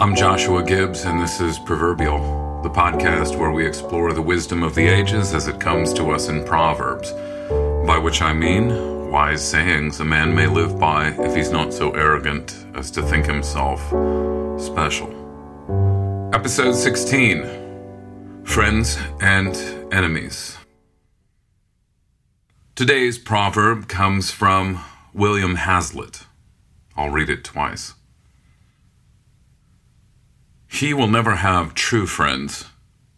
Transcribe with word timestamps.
I'm 0.00 0.14
Joshua 0.14 0.62
Gibbs, 0.62 1.06
and 1.06 1.20
this 1.20 1.40
is 1.40 1.58
Proverbial, 1.58 2.62
the 2.62 2.70
podcast 2.70 3.36
where 3.36 3.50
we 3.50 3.66
explore 3.66 4.12
the 4.12 4.22
wisdom 4.22 4.62
of 4.62 4.76
the 4.76 4.86
ages 4.86 5.34
as 5.34 5.48
it 5.48 5.58
comes 5.58 5.92
to 5.94 6.12
us 6.12 6.28
in 6.28 6.44
Proverbs, 6.44 7.10
by 7.84 7.98
which 7.98 8.22
I 8.22 8.32
mean 8.32 9.10
wise 9.10 9.42
sayings 9.42 9.98
a 9.98 10.04
man 10.04 10.32
may 10.32 10.46
live 10.46 10.78
by 10.78 11.08
if 11.08 11.34
he's 11.34 11.50
not 11.50 11.74
so 11.74 11.90
arrogant 11.94 12.64
as 12.76 12.92
to 12.92 13.02
think 13.02 13.26
himself 13.26 13.80
special. 14.62 15.10
Episode 16.32 16.74
16 16.74 18.44
Friends 18.44 18.98
and 19.20 19.56
Enemies. 19.92 20.58
Today's 22.76 23.18
proverb 23.18 23.88
comes 23.88 24.30
from 24.30 24.84
William 25.12 25.56
Hazlitt. 25.56 26.24
I'll 26.96 27.10
read 27.10 27.28
it 27.28 27.42
twice. 27.42 27.94
He 30.68 30.94
will 30.94 31.08
never 31.08 31.36
have 31.36 31.74
true 31.74 32.06
friends 32.06 32.66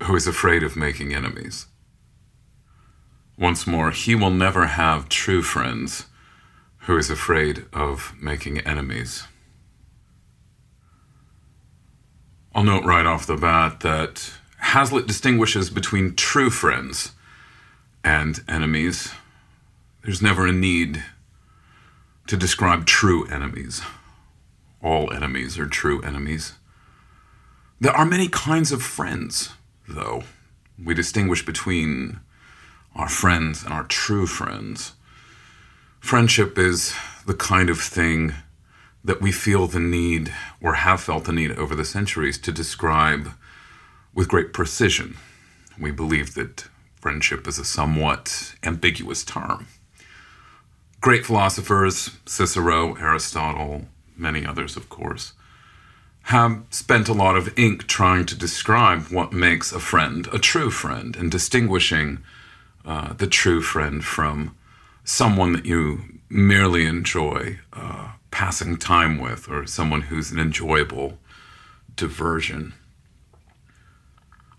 who 0.05 0.17
is 0.17 0.27
afraid 0.27 0.63
of 0.63 0.77
making 0.77 1.13
enemies. 1.13 1.67
Once 3.37 3.67
more, 3.67 3.91
he 3.91 4.15
will 4.15 4.31
never 4.31 4.67
have 4.67 5.09
true 5.09 5.43
friends 5.43 6.07
who 6.85 6.97
is 6.97 7.11
afraid 7.11 7.67
of 7.73 8.15
making 8.21 8.59
enemies. 8.61 9.25
I'll 12.55 12.65
note 12.65 12.85
right 12.85 13.07
off 13.07 13.27
the 13.27 13.37
bat 13.37 13.81
that 13.81 14.33
Hazlitt 14.59 15.07
distinguishes 15.07 15.71
between 15.71 16.15
true 16.15 16.51
friends 16.51 17.13
and 18.03 18.43
enemies. 18.49 19.13
There's 20.03 20.23
never 20.23 20.47
a 20.47 20.53
need 20.53 21.05
to 22.27 22.37
describe 22.37 22.87
true 22.87 23.27
enemies. 23.27 23.83
All 24.83 25.13
enemies 25.13 25.59
are 25.59 25.67
true 25.67 26.01
enemies. 26.03 26.55
There 27.83 27.97
are 27.97 28.05
many 28.05 28.29
kinds 28.29 28.73
of 28.73 28.83
friends, 28.83 29.55
though. 29.89 30.25
We 30.83 30.93
distinguish 30.93 31.47
between 31.47 32.21
our 32.95 33.09
friends 33.09 33.65
and 33.65 33.73
our 33.73 33.85
true 33.85 34.27
friends. 34.27 34.93
Friendship 35.99 36.59
is 36.59 36.95
the 37.25 37.33
kind 37.33 37.71
of 37.71 37.81
thing 37.81 38.35
that 39.03 39.23
we 39.23 39.33
feel 39.33 39.67
the 39.67 39.81
need, 39.81 40.31
or 40.61 40.75
have 40.75 41.01
felt 41.01 41.25
the 41.25 41.33
need 41.33 41.53
over 41.53 41.75
the 41.75 41.87
centuries, 41.87 42.37
to 42.41 42.53
describe 42.53 43.31
with 44.13 44.29
great 44.29 44.53
precision. 44.53 45.17
We 45.79 45.91
believe 45.91 46.35
that 46.35 46.69
friendship 47.01 47.49
is 47.49 47.59
a 47.59 47.65
somewhat 47.65 48.57
ambiguous 48.63 49.25
term. 49.25 49.69
Great 51.01 51.25
philosophers, 51.25 52.11
Cicero, 52.27 52.95
Aristotle, 52.97 53.87
many 54.19 54.45
others, 54.45 54.77
of 54.77 54.91
course, 54.91 55.33
have 56.25 56.63
spent 56.71 57.09
a 57.09 57.15
lot 57.15 57.37
of 57.37 57.59
ink 57.59 57.87
trying 57.87 58.25
to 58.27 58.37
describe 58.37 59.09
what 59.09 59.33
makes 59.33 59.73
a 59.73 59.81
friend 59.81 60.29
a 60.33 60.39
true 60.39 60.71
friend 60.71 61.17
and 61.17 61.31
distinguishing 61.31 62.19
uh, 62.85 63.13
the 63.15 63.27
true 63.27 63.61
friend 63.61 64.05
from 64.05 64.57
someone 65.05 65.53
that 65.53 65.67
you 65.67 66.03
merely 66.29 66.87
enjoy 66.87 67.59
uh, 67.73 68.13
passing 68.31 68.77
time 68.77 69.19
with 69.19 69.49
or 69.49 69.67
someone 69.67 70.03
who's 70.03 70.31
an 70.31 70.39
enjoyable 70.39 71.19
diversion. 71.97 72.73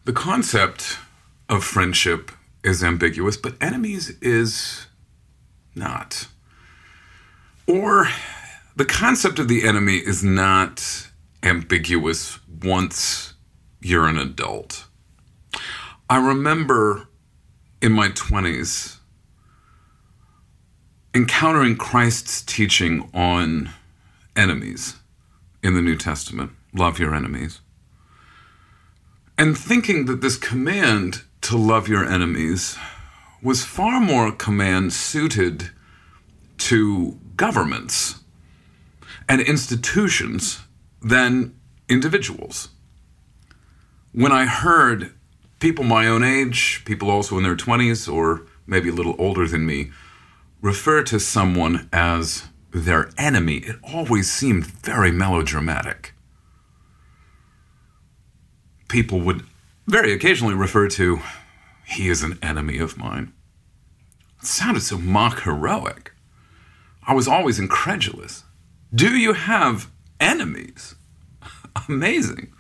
The 0.04 0.14
concept 0.14 0.98
of 1.48 1.64
friendship 1.64 2.32
is 2.64 2.84
ambiguous, 2.84 3.38
but 3.38 3.56
enemies 3.62 4.10
is 4.22 4.88
not. 5.76 6.28
Or 7.68 8.10
the 8.76 8.86
concept 8.86 9.40
of 9.40 9.48
the 9.48 9.68
enemy 9.68 9.98
is 9.98 10.24
not 10.24 11.08
ambiguous 11.44 12.40
once 12.64 13.34
you're 13.82 14.08
an 14.08 14.18
adult. 14.18 14.86
I 16.10 16.18
remember 16.18 17.08
in 17.82 17.92
my 17.92 18.10
20s 18.10 18.98
encountering 21.14 21.76
Christ's 21.76 22.42
teaching 22.42 23.10
on 23.14 23.70
enemies 24.36 24.96
in 25.64 25.74
the 25.74 25.82
New 25.82 25.98
Testament 25.98 26.52
love 26.74 27.00
your 27.00 27.14
enemies. 27.14 27.60
And 29.38 29.58
thinking 29.58 30.06
that 30.06 30.22
this 30.22 30.38
command 30.38 31.24
to 31.42 31.58
love 31.58 31.88
your 31.88 32.06
enemies 32.06 32.78
was 33.42 33.66
far 33.66 34.00
more 34.00 34.28
a 34.28 34.32
command 34.32 34.94
suited 34.94 35.72
to 36.60 37.20
governments 37.36 38.20
and 39.28 39.42
institutions 39.42 40.60
than 41.02 41.56
individuals. 41.90 42.70
When 44.14 44.32
I 44.32 44.46
heard 44.46 45.14
people 45.60 45.84
my 45.84 46.08
own 46.08 46.24
age, 46.24 46.84
people 46.86 47.10
also 47.10 47.38
in 47.38 47.44
their 47.44 47.56
20s 47.56 48.12
or 48.12 48.46
maybe 48.68 48.90
a 48.90 48.94
little 48.94 49.16
older 49.18 49.48
than 49.48 49.66
me, 49.66 49.92
refer 50.62 51.04
to 51.04 51.20
someone 51.20 51.90
as 51.92 52.48
their 52.72 53.10
enemy, 53.18 53.58
it 53.58 53.78
always 53.84 54.32
seemed 54.32 54.66
very 54.66 55.12
melodramatic. 55.12 56.14
People 58.88 59.20
would 59.22 59.44
very 59.88 60.14
occasionally 60.14 60.54
refer 60.54 60.88
to, 60.90 61.22
he 61.86 62.10
is 62.10 62.24
an 62.24 62.38
enemy 62.42 62.78
of 62.78 62.98
mine. 62.98 63.34
It 64.40 64.46
sounded 64.46 64.82
so 64.82 64.98
mock 64.98 65.42
heroic. 65.42 66.14
I 67.08 67.14
was 67.14 67.28
always 67.28 67.60
incredulous. 67.60 68.44
Do 68.94 69.10
you 69.18 69.34
have 69.34 69.90
enemies. 70.22 70.96
Amazing. 71.90 72.54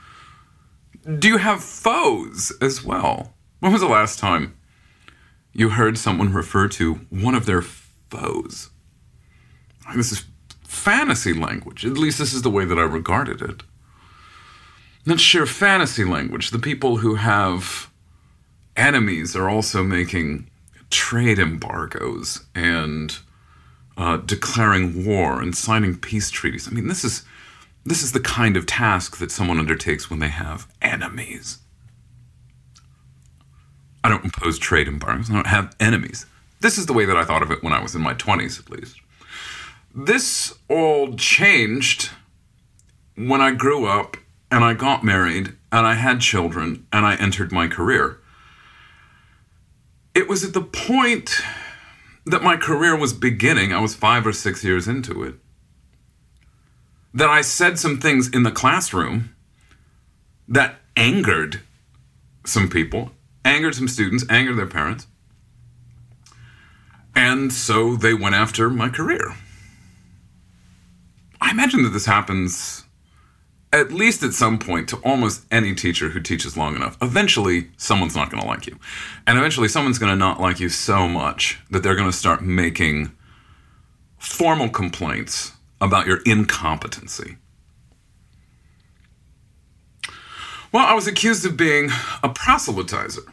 Do 1.20 1.28
you 1.28 1.38
have 1.38 1.64
foes 1.64 2.52
as 2.62 2.84
well? 2.84 3.34
When 3.60 3.72
was 3.72 3.82
the 3.82 3.88
last 3.88 4.20
time 4.20 4.58
you 5.54 5.70
heard 5.70 5.98
someone 5.98 6.34
refer 6.34 6.68
to 6.70 6.96
one 7.10 7.36
of 7.36 7.46
their 7.46 7.62
foes? 7.62 8.70
This 9.96 10.12
is 10.12 10.26
fantasy 10.64 11.34
language. 11.34 11.86
At 11.86 11.94
least 11.94 12.18
this 12.18 12.34
is 12.34 12.42
the 12.42 12.50
way 12.50 12.66
that 12.66 12.78
I 12.78 12.84
regarded 12.84 13.42
it. 13.42 13.64
Not 15.06 15.20
sheer 15.20 15.46
fantasy 15.46 16.04
language. 16.04 16.52
The 16.52 16.60
people 16.60 16.98
who 16.98 17.16
have 17.16 17.90
enemies 18.76 19.36
are 19.36 19.50
also 19.50 19.84
making 19.84 20.50
trade 20.90 21.40
embargoes 21.40 22.46
and 22.54 23.18
uh, 23.98 24.18
declaring 24.18 25.06
war 25.06 25.42
and 25.42 25.56
signing 25.56 25.98
peace 25.98 26.30
treaties. 26.30 26.68
I 26.68 26.72
mean, 26.72 26.88
this 26.88 27.04
is 27.04 27.24
this 27.86 28.04
is 28.04 28.12
the 28.12 28.20
kind 28.20 28.58
of 28.58 28.66
task 28.66 29.18
that 29.18 29.32
someone 29.32 29.60
undertakes 29.60 30.10
when 30.10 30.20
they 30.20 30.30
have 30.30 30.68
enemies. 30.82 31.60
I 34.04 34.10
don't 34.10 34.24
impose 34.24 34.60
trade 34.60 34.88
embargoes. 34.88 35.30
I 35.30 35.34
don't 35.34 35.48
have 35.48 35.76
enemies. 35.80 36.26
This 36.60 36.78
is 36.78 36.86
the 36.86 36.94
way 36.94 37.06
that 37.06 37.18
I 37.18 37.24
thought 37.24 37.42
of 37.42 37.52
it 37.52 37.64
when 37.64 37.74
I 37.74 37.82
was 37.82 37.96
in 37.96 38.02
my 38.02 38.14
20s, 38.14 38.60
at 38.60 38.70
least. 38.70 38.98
This 39.94 40.54
all 40.70 41.16
changed 41.16 42.10
when 43.16 43.42
I 43.42 43.52
grew 43.52 43.86
up 43.86 44.18
and 44.50 44.64
I 44.64 44.74
got 44.74 45.04
married 45.04 45.56
and 45.72 45.88
I 45.88 45.96
had 45.96 46.22
children 46.22 46.88
and 46.92 47.06
I 47.06 47.16
entered 47.16 47.52
my 47.52 47.68
career. 47.68 48.20
It 50.14 50.28
was 50.28 50.44
at 50.44 50.54
the 50.54 50.62
point 50.62 51.42
that 52.26 52.44
my 52.44 52.58
career 52.58 52.96
was 52.96 53.14
beginning, 53.14 53.74
I 53.74 53.80
was 53.80 53.96
five 53.96 54.28
or 54.28 54.34
six 54.34 54.64
years 54.64 54.88
into 54.88 55.24
it, 55.24 55.36
that 57.14 57.30
I 57.30 57.42
said 57.42 57.78
some 57.78 58.00
things 58.00 58.30
in 58.30 58.44
the 58.44 58.52
classroom 58.52 59.36
that 60.48 60.76
angered 60.96 61.62
some 62.46 62.70
people, 62.70 63.12
angered 63.46 63.76
some 63.76 63.88
students, 63.88 64.26
angered 64.30 64.58
their 64.58 64.68
parents. 64.68 65.08
And 67.16 67.52
so 67.52 67.96
they 67.96 68.14
went 68.14 68.36
after 68.36 68.70
my 68.70 68.90
career. 68.90 69.36
I 71.42 71.52
imagine 71.52 71.84
that 71.84 71.90
this 71.90 72.06
happens 72.06 72.86
at 73.74 73.92
least 73.92 74.22
at 74.22 74.34
some 74.34 74.60
point 74.60 74.90
to 74.90 74.98
almost 74.98 75.46
any 75.50 75.74
teacher 75.74 76.10
who 76.10 76.20
teaches 76.20 76.58
long 76.58 76.76
enough. 76.76 76.98
Eventually, 77.02 77.70
someone's 77.78 78.16
not 78.16 78.30
going 78.30 78.42
to 78.42 78.48
like 78.48 78.68
you. 78.68 78.78
And 79.26 79.38
eventually, 79.38 79.70
someone's 79.70 79.98
going 79.98 80.12
to 80.12 80.16
not 80.18 80.42
like 80.42 80.60
you 80.60 80.70
so 80.70 81.08
much 81.08 81.60
that 81.72 81.82
they're 81.82 81.96
going 81.96 82.12
to 82.12 82.18
start 82.18 82.42
making 82.42 83.12
formal 84.18 84.70
complaints 84.70 85.54
about 85.82 86.08
your 86.08 86.22
incompetency. 86.26 87.38
Well, 90.72 90.86
I 90.86 90.94
was 90.94 91.08
accused 91.08 91.46
of 91.46 91.58
being 91.58 91.90
a 92.24 92.30
proselytizer. 92.30 93.30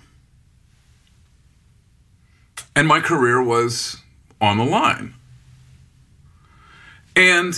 And 2.74 2.88
my 2.88 3.00
career 3.00 3.42
was 3.42 3.98
on 4.40 4.58
the 4.58 4.64
line. 4.64 5.14
And 7.14 7.54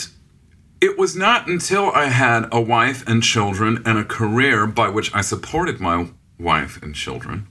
it 0.81 0.99
was 0.99 1.15
not 1.15 1.47
until 1.47 1.91
I 1.93 2.07
had 2.07 2.49
a 2.53 2.61
wife 2.61 3.07
and 3.07 3.23
children 3.23 3.83
and 3.87 3.99
a 3.99 4.05
career 4.05 4.67
by 4.67 4.89
which 4.89 5.15
I 5.15 5.21
supported 5.21 5.81
my 5.81 6.09
wife 6.39 6.83
and 6.83 6.95
children 6.95 7.47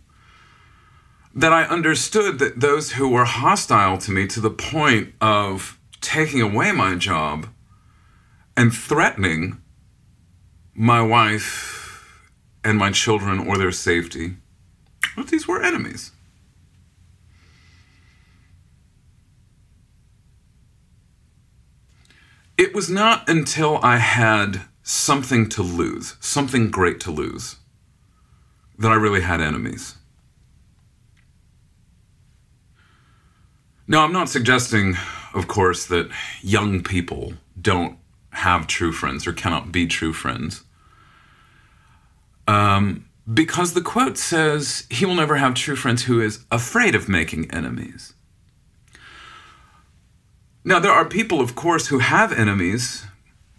that 1.36 1.54
I 1.54 1.64
understood 1.64 2.40
that 2.40 2.60
those 2.60 2.94
who 2.94 3.10
were 3.10 3.26
hostile 3.26 3.98
to 4.00 4.12
me 4.12 4.28
to 4.28 4.42
the 4.42 4.50
point 4.50 5.14
of 5.22 5.79
taking 6.02 6.42
away 6.42 6.72
my 6.72 6.96
job 6.96 7.48
and 8.56 8.74
threatening 8.74 9.62
my 10.74 11.02
wife 11.02 12.32
and 12.64 12.78
my 12.78 12.92
children 12.92 13.40
or 13.40 13.58
their 13.58 13.72
safety, 13.72 14.38
well, 15.16 15.26
these 15.26 15.48
were 15.48 15.62
enemies. 15.62 16.12
It 22.58 22.76
was 22.76 22.90
not 22.90 23.30
until 23.30 23.80
I 23.82 23.98
had 23.98 24.64
something 24.84 25.48
to 25.50 25.62
lose, 25.62 26.18
something 26.20 26.70
great 26.70 27.00
to 27.02 27.12
lose, 27.12 27.56
that 28.78 28.92
I 28.92 28.96
really 28.96 29.22
had 29.22 29.40
enemies. 29.40 29.96
Now, 33.88 34.04
I'm 34.04 34.12
not 34.12 34.30
suggesting, 34.30 34.98
of 35.34 35.48
course, 35.48 35.86
that 35.88 36.10
young 36.42 36.84
people 36.84 37.34
don't 37.60 37.98
have 38.32 38.68
true 38.68 38.92
friends 38.92 39.26
or 39.28 39.34
cannot 39.34 39.72
be 39.72 39.88
true 39.88 40.14
friends. 40.14 40.64
Um, 42.48 43.06
because 43.32 43.74
the 43.74 43.82
quote 43.82 44.18
says, 44.18 44.88
He 44.90 45.06
will 45.06 45.16
never 45.16 45.38
have 45.38 45.54
true 45.54 45.76
friends 45.76 46.04
who 46.04 46.22
is 46.22 46.46
afraid 46.52 46.96
of 46.96 47.08
making 47.08 47.52
enemies. 47.52 48.14
Now, 50.64 50.80
there 50.80 50.92
are 50.92 51.06
people, 51.06 51.40
of 51.40 51.56
course, 51.56 51.88
who 51.88 52.00
have 52.00 52.34
enemies, 52.34 53.06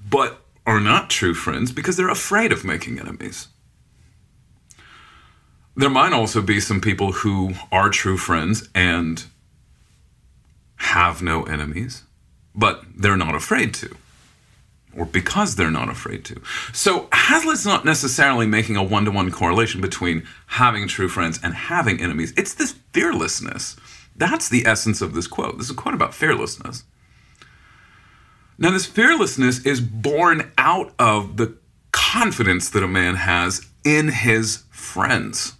but 0.08 0.40
are 0.66 0.80
not 0.80 1.10
true 1.10 1.34
friends 1.34 1.72
because 1.72 1.96
they're 1.96 2.08
afraid 2.10 2.52
of 2.52 2.64
making 2.64 2.98
enemies. 2.98 3.48
There 5.76 5.90
might 5.90 6.12
also 6.12 6.42
be 6.42 6.60
some 6.60 6.80
people 6.80 7.12
who 7.12 7.54
are 7.72 7.88
true 7.90 8.16
friends 8.16 8.68
and 8.74 9.24
have 10.80 11.20
no 11.20 11.42
enemies, 11.42 12.04
but 12.54 12.82
they're 12.96 13.16
not 13.16 13.34
afraid 13.34 13.74
to, 13.74 13.94
or 14.96 15.04
because 15.04 15.54
they're 15.54 15.70
not 15.70 15.90
afraid 15.90 16.24
to. 16.24 16.40
So 16.72 17.06
Hazlitt's 17.12 17.66
not 17.66 17.84
necessarily 17.84 18.46
making 18.46 18.76
a 18.76 18.82
one 18.82 19.04
to 19.04 19.10
one 19.10 19.30
correlation 19.30 19.82
between 19.82 20.26
having 20.46 20.88
true 20.88 21.08
friends 21.08 21.38
and 21.42 21.54
having 21.54 22.00
enemies. 22.00 22.32
It's 22.36 22.54
this 22.54 22.74
fearlessness. 22.92 23.76
That's 24.16 24.48
the 24.48 24.66
essence 24.66 25.02
of 25.02 25.12
this 25.12 25.26
quote. 25.26 25.58
This 25.58 25.66
is 25.66 25.72
a 25.72 25.74
quote 25.74 25.94
about 25.94 26.14
fearlessness. 26.14 26.84
Now, 28.58 28.70
this 28.70 28.86
fearlessness 28.86 29.64
is 29.64 29.80
born 29.80 30.50
out 30.56 30.92
of 30.98 31.36
the 31.36 31.56
confidence 31.92 32.70
that 32.70 32.82
a 32.82 32.88
man 32.88 33.16
has 33.16 33.66
in 33.84 34.08
his 34.08 34.64
friends. 34.70 35.54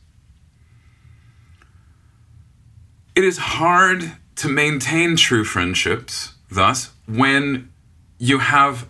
It 3.14 3.24
is 3.24 3.38
hard 3.38 4.12
to 4.40 4.48
maintain 4.48 5.16
true 5.16 5.44
friendships, 5.44 6.32
thus, 6.50 6.92
when 7.06 7.70
you 8.16 8.38
have 8.38 8.88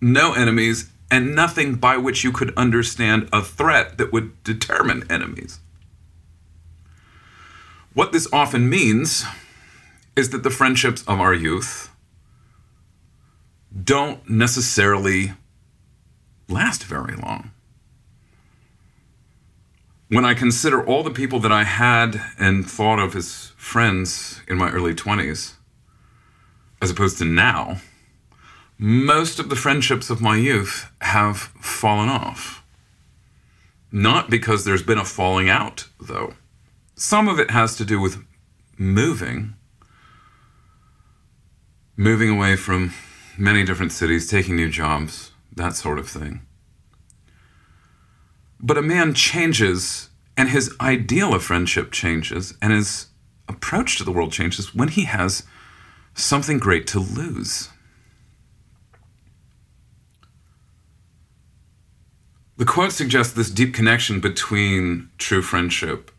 no 0.00 0.32
enemies 0.32 0.90
and 1.10 1.34
nothing 1.34 1.74
by 1.74 1.98
which 1.98 2.24
you 2.24 2.32
could 2.32 2.56
understand 2.56 3.28
a 3.30 3.42
threat 3.42 3.98
that 3.98 4.14
would 4.14 4.42
determine 4.44 5.04
enemies. 5.10 5.60
What 7.92 8.12
this 8.12 8.26
often 8.32 8.70
means 8.70 9.26
is 10.16 10.30
that 10.30 10.42
the 10.42 10.50
friendships 10.50 11.02
of 11.06 11.20
our 11.20 11.34
youth 11.34 11.90
don't 13.84 14.26
necessarily 14.26 15.32
last 16.48 16.82
very 16.84 17.14
long. 17.14 17.50
When 20.10 20.24
I 20.24 20.32
consider 20.32 20.82
all 20.82 21.02
the 21.02 21.10
people 21.10 21.38
that 21.40 21.52
I 21.52 21.64
had 21.64 22.20
and 22.38 22.68
thought 22.68 22.98
of 22.98 23.14
as 23.14 23.52
friends 23.56 24.40
in 24.48 24.56
my 24.56 24.70
early 24.70 24.94
20s, 24.94 25.52
as 26.80 26.90
opposed 26.90 27.18
to 27.18 27.26
now, 27.26 27.82
most 28.78 29.38
of 29.38 29.50
the 29.50 29.56
friendships 29.56 30.08
of 30.08 30.22
my 30.22 30.36
youth 30.36 30.90
have 31.02 31.36
fallen 31.36 32.08
off. 32.08 32.64
Not 33.92 34.30
because 34.30 34.64
there's 34.64 34.82
been 34.82 34.96
a 34.96 35.04
falling 35.04 35.50
out, 35.50 35.88
though. 36.00 36.34
Some 36.94 37.28
of 37.28 37.38
it 37.38 37.50
has 37.50 37.76
to 37.76 37.84
do 37.84 38.00
with 38.00 38.24
moving, 38.78 39.56
moving 41.98 42.30
away 42.30 42.56
from 42.56 42.94
many 43.36 43.62
different 43.62 43.92
cities, 43.92 44.26
taking 44.26 44.56
new 44.56 44.70
jobs, 44.70 45.32
that 45.54 45.76
sort 45.76 45.98
of 45.98 46.08
thing. 46.08 46.40
But 48.60 48.78
a 48.78 48.82
man 48.82 49.14
changes, 49.14 50.10
and 50.36 50.48
his 50.48 50.74
ideal 50.80 51.34
of 51.34 51.42
friendship 51.42 51.92
changes, 51.92 52.54
and 52.60 52.72
his 52.72 53.06
approach 53.48 53.96
to 53.96 54.04
the 54.04 54.12
world 54.12 54.32
changes 54.32 54.74
when 54.74 54.88
he 54.88 55.04
has 55.04 55.44
something 56.14 56.58
great 56.58 56.86
to 56.88 56.98
lose. 56.98 57.70
The 62.56 62.64
quote 62.64 62.90
suggests 62.90 63.32
this 63.32 63.50
deep 63.50 63.72
connection 63.72 64.18
between 64.18 65.10
true 65.16 65.42
friendship 65.42 66.10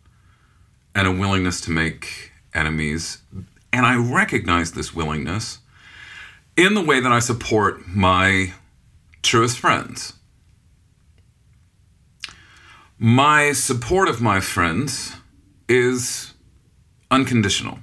and 0.95 1.05
a 1.05 1.11
willingness 1.11 1.59
to 1.61 1.71
make 1.71 2.31
enemies. 2.53 3.19
And 3.73 3.85
I 3.85 3.95
recognize 3.97 4.71
this 4.71 4.95
willingness 4.95 5.59
in 6.55 6.75
the 6.75 6.81
way 6.81 7.01
that 7.01 7.11
I 7.11 7.19
support 7.19 7.87
my 7.89 8.53
truest 9.21 9.59
friends. 9.59 10.13
My 13.01 13.53
support 13.53 14.09
of 14.09 14.19
my 14.19 14.41
friends 14.41 15.15
is 15.69 16.33
unconditional. 17.09 17.79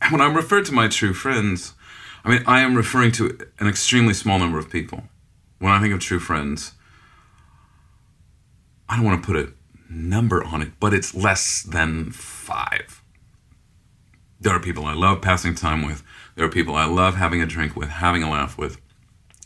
And 0.00 0.12
when 0.12 0.22
I'm 0.22 0.34
referred 0.34 0.64
to 0.64 0.72
my 0.72 0.88
true 0.88 1.12
friends, 1.12 1.74
I 2.24 2.30
mean, 2.30 2.42
I 2.46 2.60
am 2.60 2.74
referring 2.74 3.12
to 3.12 3.38
an 3.58 3.68
extremely 3.68 4.14
small 4.14 4.38
number 4.38 4.58
of 4.58 4.70
people. 4.70 5.04
When 5.58 5.72
I 5.72 5.80
think 5.82 5.92
of 5.92 6.00
true 6.00 6.20
friends, 6.20 6.72
I 8.88 8.96
don't 8.96 9.04
want 9.04 9.22
to 9.22 9.26
put 9.26 9.36
a 9.36 9.52
number 9.92 10.42
on 10.42 10.62
it, 10.62 10.72
but 10.80 10.94
it's 10.94 11.14
less 11.14 11.62
than 11.62 12.10
five. 12.10 13.02
There 14.40 14.54
are 14.54 14.60
people 14.60 14.86
I 14.86 14.94
love 14.94 15.20
passing 15.20 15.54
time 15.54 15.86
with. 15.86 16.02
There 16.34 16.46
are 16.46 16.50
people 16.50 16.76
I 16.76 16.86
love 16.86 17.16
having 17.16 17.42
a 17.42 17.46
drink 17.46 17.76
with, 17.76 17.90
having 17.90 18.22
a 18.22 18.30
laugh 18.30 18.56
with. 18.56 18.80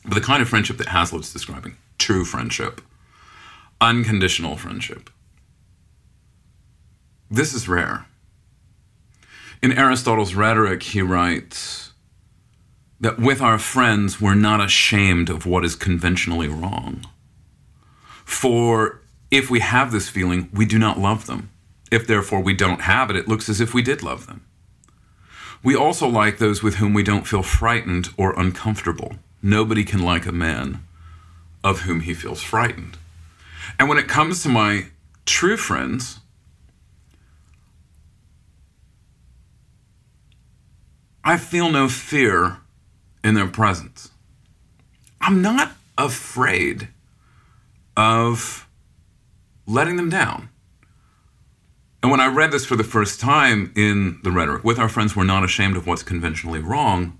But 0.04 0.14
the 0.14 0.20
kind 0.20 0.40
of 0.40 0.48
friendship 0.48 0.76
that 0.76 0.86
Hazlitt's 0.86 1.32
describing, 1.32 1.76
true 1.98 2.24
friendship, 2.24 2.80
unconditional 3.80 4.56
friendship, 4.56 5.10
This 7.30 7.52
is 7.52 7.68
rare. 7.68 8.06
In 9.62 9.72
Aristotle's 9.72 10.34
Rhetoric, 10.34 10.82
he 10.82 11.02
writes 11.02 11.92
that 13.00 13.18
with 13.18 13.40
our 13.40 13.58
friends, 13.58 14.20
we're 14.20 14.34
not 14.34 14.60
ashamed 14.60 15.28
of 15.28 15.46
what 15.46 15.64
is 15.64 15.74
conventionally 15.74 16.48
wrong. 16.48 17.04
For 18.24 19.00
if 19.30 19.50
we 19.50 19.60
have 19.60 19.92
this 19.92 20.08
feeling, 20.08 20.48
we 20.52 20.64
do 20.64 20.78
not 20.78 20.98
love 20.98 21.26
them. 21.26 21.50
If 21.90 22.06
therefore 22.06 22.40
we 22.40 22.54
don't 22.54 22.82
have 22.82 23.10
it, 23.10 23.16
it 23.16 23.28
looks 23.28 23.48
as 23.48 23.60
if 23.60 23.74
we 23.74 23.82
did 23.82 24.02
love 24.02 24.26
them. 24.26 24.44
We 25.62 25.74
also 25.74 26.08
like 26.08 26.38
those 26.38 26.62
with 26.62 26.76
whom 26.76 26.94
we 26.94 27.02
don't 27.02 27.26
feel 27.26 27.42
frightened 27.42 28.10
or 28.16 28.38
uncomfortable. 28.38 29.16
Nobody 29.42 29.84
can 29.84 30.02
like 30.02 30.26
a 30.26 30.32
man 30.32 30.84
of 31.64 31.80
whom 31.80 32.00
he 32.00 32.14
feels 32.14 32.42
frightened. 32.42 32.96
And 33.78 33.88
when 33.88 33.98
it 33.98 34.08
comes 34.08 34.42
to 34.42 34.48
my 34.48 34.86
true 35.26 35.56
friends, 35.56 36.20
I 41.24 41.36
feel 41.36 41.70
no 41.70 41.88
fear 41.88 42.58
in 43.22 43.34
their 43.34 43.48
presence. 43.48 44.10
I'm 45.20 45.42
not 45.42 45.72
afraid 45.98 46.88
of 47.96 48.68
letting 49.66 49.96
them 49.96 50.08
down. 50.08 50.48
And 52.02 52.12
when 52.12 52.20
I 52.20 52.28
read 52.28 52.52
this 52.52 52.64
for 52.64 52.76
the 52.76 52.84
first 52.84 53.20
time 53.20 53.72
in 53.74 54.20
the 54.22 54.30
rhetoric, 54.30 54.62
with 54.62 54.78
our 54.78 54.88
friends, 54.88 55.16
we're 55.16 55.24
not 55.24 55.44
ashamed 55.44 55.76
of 55.76 55.86
what's 55.86 56.04
conventionally 56.04 56.60
wrong. 56.60 57.17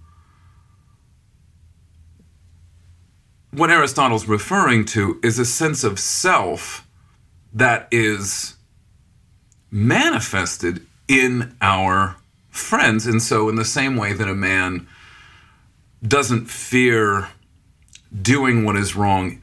What 3.51 3.71
Aristotle's 3.71 4.29
referring 4.29 4.85
to 4.87 5.19
is 5.23 5.39
a 5.39 5.45
sense 5.45 5.83
of 5.83 5.99
self 5.99 6.87
that 7.53 7.89
is 7.91 8.57
manifested 9.71 10.87
in 11.09 11.57
our 11.63 12.17
friends. 12.51 13.07
And 13.07 13.23
so, 13.23 13.49
in 13.49 13.57
the 13.57 13.65
same 13.65 13.97
way 13.97 14.13
that 14.13 14.29
a 14.29 14.35
man 14.35 14.87
doesn't 16.07 16.51
fear 16.51 17.29
doing 18.21 18.65
what 18.65 18.77
is 18.77 18.95
wrong 18.95 19.43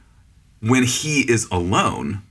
when 0.60 0.84
he 0.84 1.20
is 1.30 1.48
alone, 1.50 2.22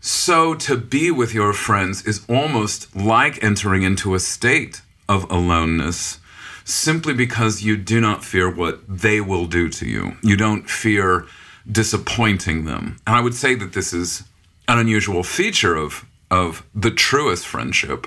so 0.00 0.54
to 0.54 0.76
be 0.76 1.10
with 1.10 1.34
your 1.34 1.52
friends 1.52 2.04
is 2.06 2.24
almost 2.28 2.94
like 2.94 3.42
entering 3.42 3.82
into 3.82 4.14
a 4.14 4.20
state 4.20 4.82
of 5.08 5.28
aloneness 5.30 6.20
simply 6.68 7.14
because 7.14 7.62
you 7.62 7.76
do 7.78 7.98
not 8.00 8.24
fear 8.24 8.50
what 8.50 8.80
they 8.86 9.20
will 9.20 9.46
do 9.46 9.70
to 9.70 9.88
you. 9.88 10.16
You 10.22 10.36
don't 10.36 10.68
fear 10.68 11.26
disappointing 11.70 12.66
them. 12.66 12.98
And 13.06 13.16
I 13.16 13.20
would 13.20 13.34
say 13.34 13.54
that 13.54 13.72
this 13.72 13.92
is 13.92 14.24
an 14.68 14.78
unusual 14.78 15.22
feature 15.22 15.74
of, 15.74 16.04
of 16.30 16.66
the 16.74 16.90
truest 16.90 17.46
friendship 17.46 18.06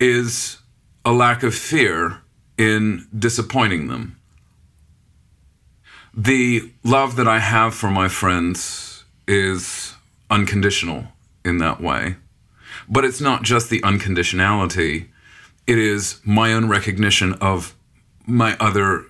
is 0.00 0.58
a 1.04 1.12
lack 1.12 1.42
of 1.42 1.54
fear 1.54 2.22
in 2.56 3.06
disappointing 3.16 3.88
them. 3.88 4.18
The 6.14 6.72
love 6.82 7.16
that 7.16 7.28
I 7.28 7.40
have 7.40 7.74
for 7.74 7.90
my 7.90 8.08
friends 8.08 9.04
is 9.28 9.94
unconditional 10.30 11.08
in 11.44 11.58
that 11.58 11.82
way. 11.82 12.16
But 12.88 13.04
it's 13.04 13.20
not 13.20 13.42
just 13.42 13.68
the 13.68 13.80
unconditionality, 13.80 15.08
it 15.66 15.78
is 15.78 16.20
my 16.24 16.52
own 16.52 16.68
recognition 16.68 17.34
of 17.34 17.74
my 18.26 18.56
other, 18.58 19.04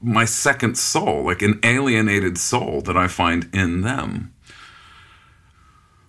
my 0.00 0.24
second 0.24 0.76
soul, 0.76 1.24
like 1.24 1.42
an 1.42 1.58
alienated 1.62 2.38
soul 2.38 2.80
that 2.82 2.96
I 2.96 3.08
find 3.08 3.48
in 3.52 3.82
them. 3.82 4.34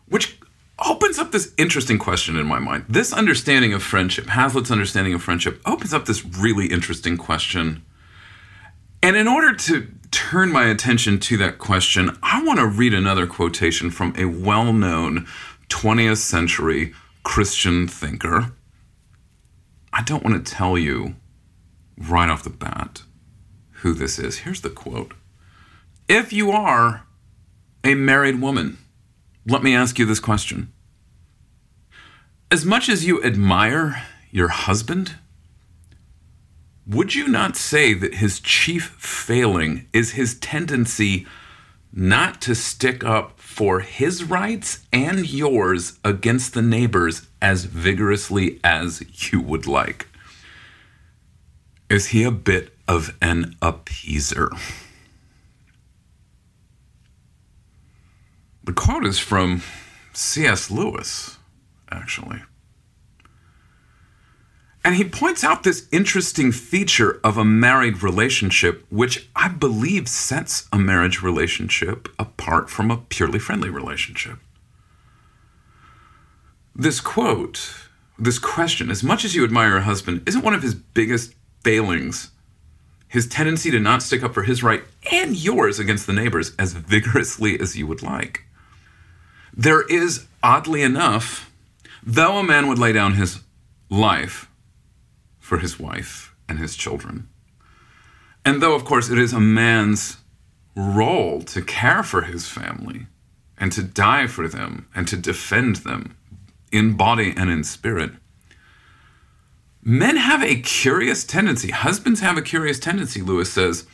Which 0.07 0.37
opens 0.85 1.17
up 1.17 1.31
this 1.31 1.53
interesting 1.57 1.97
question 1.97 2.37
in 2.37 2.45
my 2.45 2.59
mind. 2.59 2.85
This 2.89 3.13
understanding 3.13 3.73
of 3.73 3.81
friendship, 3.81 4.27
Hazlitt's 4.27 4.71
understanding 4.71 5.13
of 5.13 5.23
friendship, 5.23 5.61
opens 5.65 5.93
up 5.93 6.05
this 6.05 6.25
really 6.25 6.67
interesting 6.67 7.17
question. 7.17 7.83
And 9.01 9.15
in 9.15 9.27
order 9.27 9.53
to 9.53 9.87
turn 10.11 10.51
my 10.51 10.65
attention 10.65 11.19
to 11.19 11.37
that 11.37 11.57
question, 11.57 12.17
I 12.21 12.43
want 12.43 12.59
to 12.59 12.67
read 12.67 12.93
another 12.93 13.27
quotation 13.27 13.89
from 13.89 14.13
a 14.17 14.25
well 14.25 14.71
known 14.71 15.27
20th 15.69 16.17
century 16.17 16.93
Christian 17.23 17.87
thinker. 17.87 18.53
I 19.93 20.01
don't 20.01 20.23
want 20.23 20.43
to 20.43 20.51
tell 20.51 20.75
you 20.77 21.15
right 21.97 22.29
off 22.29 22.43
the 22.43 22.49
bat 22.49 23.03
who 23.81 23.93
this 23.93 24.17
is. 24.17 24.39
Here's 24.39 24.61
the 24.61 24.71
quote 24.71 25.13
If 26.09 26.33
you 26.33 26.51
are 26.51 27.05
a 27.83 27.93
married 27.93 28.41
woman, 28.41 28.79
let 29.45 29.61
me 29.61 29.75
ask 29.75 29.99
you 29.99 30.05
this 30.05 30.19
question. 30.19 30.73
As 32.49 32.65
much 32.65 32.89
as 32.89 33.05
you 33.05 33.23
admire 33.23 34.03
your 34.31 34.47
husband, 34.47 35.15
would 36.87 37.13
you 37.13 37.27
not 37.27 37.55
say 37.55 37.93
that 37.93 38.15
his 38.15 38.39
chief 38.39 38.95
failing 38.97 39.87
is 39.93 40.11
his 40.11 40.39
tendency 40.39 41.27
not 41.93 42.41
to 42.41 42.55
stick 42.55 43.03
up 43.03 43.39
for 43.39 43.79
his 43.81 44.23
rights 44.23 44.85
and 44.91 45.29
yours 45.29 45.99
against 46.03 46.55
the 46.55 46.61
neighbors 46.61 47.27
as 47.41 47.65
vigorously 47.65 48.59
as 48.63 49.31
you 49.31 49.39
would 49.39 49.67
like? 49.67 50.07
Is 51.89 52.07
he 52.07 52.23
a 52.23 52.31
bit 52.31 52.75
of 52.87 53.15
an 53.21 53.55
appeaser? 53.61 54.49
The 58.63 58.73
quote 58.73 59.05
is 59.05 59.19
from 59.19 59.61
C.S. 60.13 60.71
Lewis, 60.71 61.37
actually. 61.91 62.41
And 64.85 64.95
he 64.95 65.05
points 65.05 65.43
out 65.43 65.63
this 65.63 65.87
interesting 65.91 66.51
feature 66.51 67.19
of 67.23 67.37
a 67.37 67.45
married 67.45 68.03
relationship, 68.03 68.85
which 68.89 69.29
I 69.35 69.47
believe 69.47 70.09
sets 70.09 70.67
a 70.73 70.77
marriage 70.77 71.21
relationship 71.21 72.09
apart 72.19 72.69
from 72.69 72.91
a 72.91 72.97
purely 72.97 73.39
friendly 73.39 73.69
relationship. 73.69 74.39
This 76.75 76.99
quote, 76.99 77.73
this 78.19 78.39
question, 78.39 78.91
as 78.91 79.03
much 79.03 79.23
as 79.23 79.35
you 79.35 79.43
admire 79.43 79.69
your 79.69 79.79
husband, 79.81 80.23
isn't 80.27 80.43
one 80.43 80.53
of 80.53 80.63
his 80.63 80.75
biggest 80.75 81.33
failings 81.63 82.31
his 83.13 83.27
tendency 83.27 83.69
to 83.69 83.79
not 83.79 84.01
stick 84.01 84.23
up 84.23 84.33
for 84.33 84.41
his 84.41 84.63
right 84.63 84.83
and 85.11 85.35
yours 85.35 85.77
against 85.77 86.07
the 86.07 86.13
neighbors 86.13 86.51
as 86.57 86.73
vigorously 86.73 87.59
as 87.59 87.77
you 87.77 87.85
would 87.85 88.01
like. 88.01 88.41
There 89.55 89.83
is, 89.83 90.25
oddly 90.41 90.81
enough, 90.81 91.51
though 92.01 92.39
a 92.39 92.43
man 92.43 92.67
would 92.67 92.79
lay 92.79 92.91
down 92.91 93.13
his 93.13 93.39
life 93.87 94.49
for 95.53 95.59
his 95.59 95.79
wife 95.79 96.33
and 96.49 96.57
his 96.57 96.75
children. 96.75 97.29
And 98.43 98.59
though, 98.59 98.73
of 98.73 98.85
course, 98.85 99.11
it 99.11 99.19
is 99.19 99.33
a 99.33 99.39
man's 99.39 100.17
role 100.75 101.43
to 101.43 101.61
care 101.61 102.01
for 102.01 102.23
his 102.23 102.47
family 102.47 103.05
and 103.59 103.71
to 103.71 103.83
die 103.83 104.25
for 104.25 104.47
them 104.47 104.87
and 104.95 105.07
to 105.07 105.15
defend 105.15 105.75
them 105.75 106.17
in 106.71 106.97
body 106.97 107.35
and 107.37 107.51
in 107.51 107.63
spirit, 107.63 108.13
men 109.83 110.15
have 110.15 110.41
a 110.41 110.55
curious 110.55 111.23
tendency, 111.23 111.69
husbands 111.69 112.21
have 112.21 112.35
a 112.35 112.41
curious 112.41 112.79
tendency, 112.79 113.21
Lewis 113.21 113.53
says, 113.53 113.85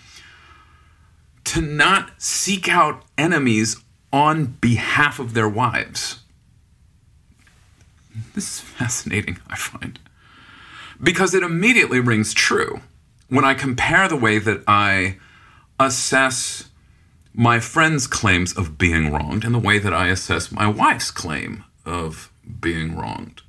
to 1.43 1.59
not 1.59 2.11
seek 2.21 2.69
out 2.69 3.03
enemies 3.17 3.75
on 4.13 4.45
behalf 4.61 5.19
of 5.19 5.33
their 5.33 5.49
wives. 5.49 6.21
This 8.33 8.45
is 8.45 8.59
fascinating, 8.61 9.39
I 9.49 9.57
find 9.57 9.99
because 11.01 11.33
it 11.33 11.43
immediately 11.43 11.99
rings 11.99 12.33
true 12.33 12.81
when 13.29 13.45
I 13.45 13.53
compare 13.53 14.07
the 14.07 14.15
way 14.15 14.39
that 14.39 14.63
I 14.67 15.17
assess 15.79 16.69
my 17.33 17.59
friend's 17.59 18.07
claims 18.07 18.57
of 18.57 18.77
being 18.77 19.11
wronged 19.11 19.45
and 19.45 19.53
the 19.53 19.59
way 19.59 19.79
that 19.79 19.93
I 19.93 20.07
assess 20.07 20.51
my 20.51 20.67
wife's 20.67 21.11
claim 21.11 21.63
of 21.85 22.31
being 22.59 22.97
wronged. 22.97 23.41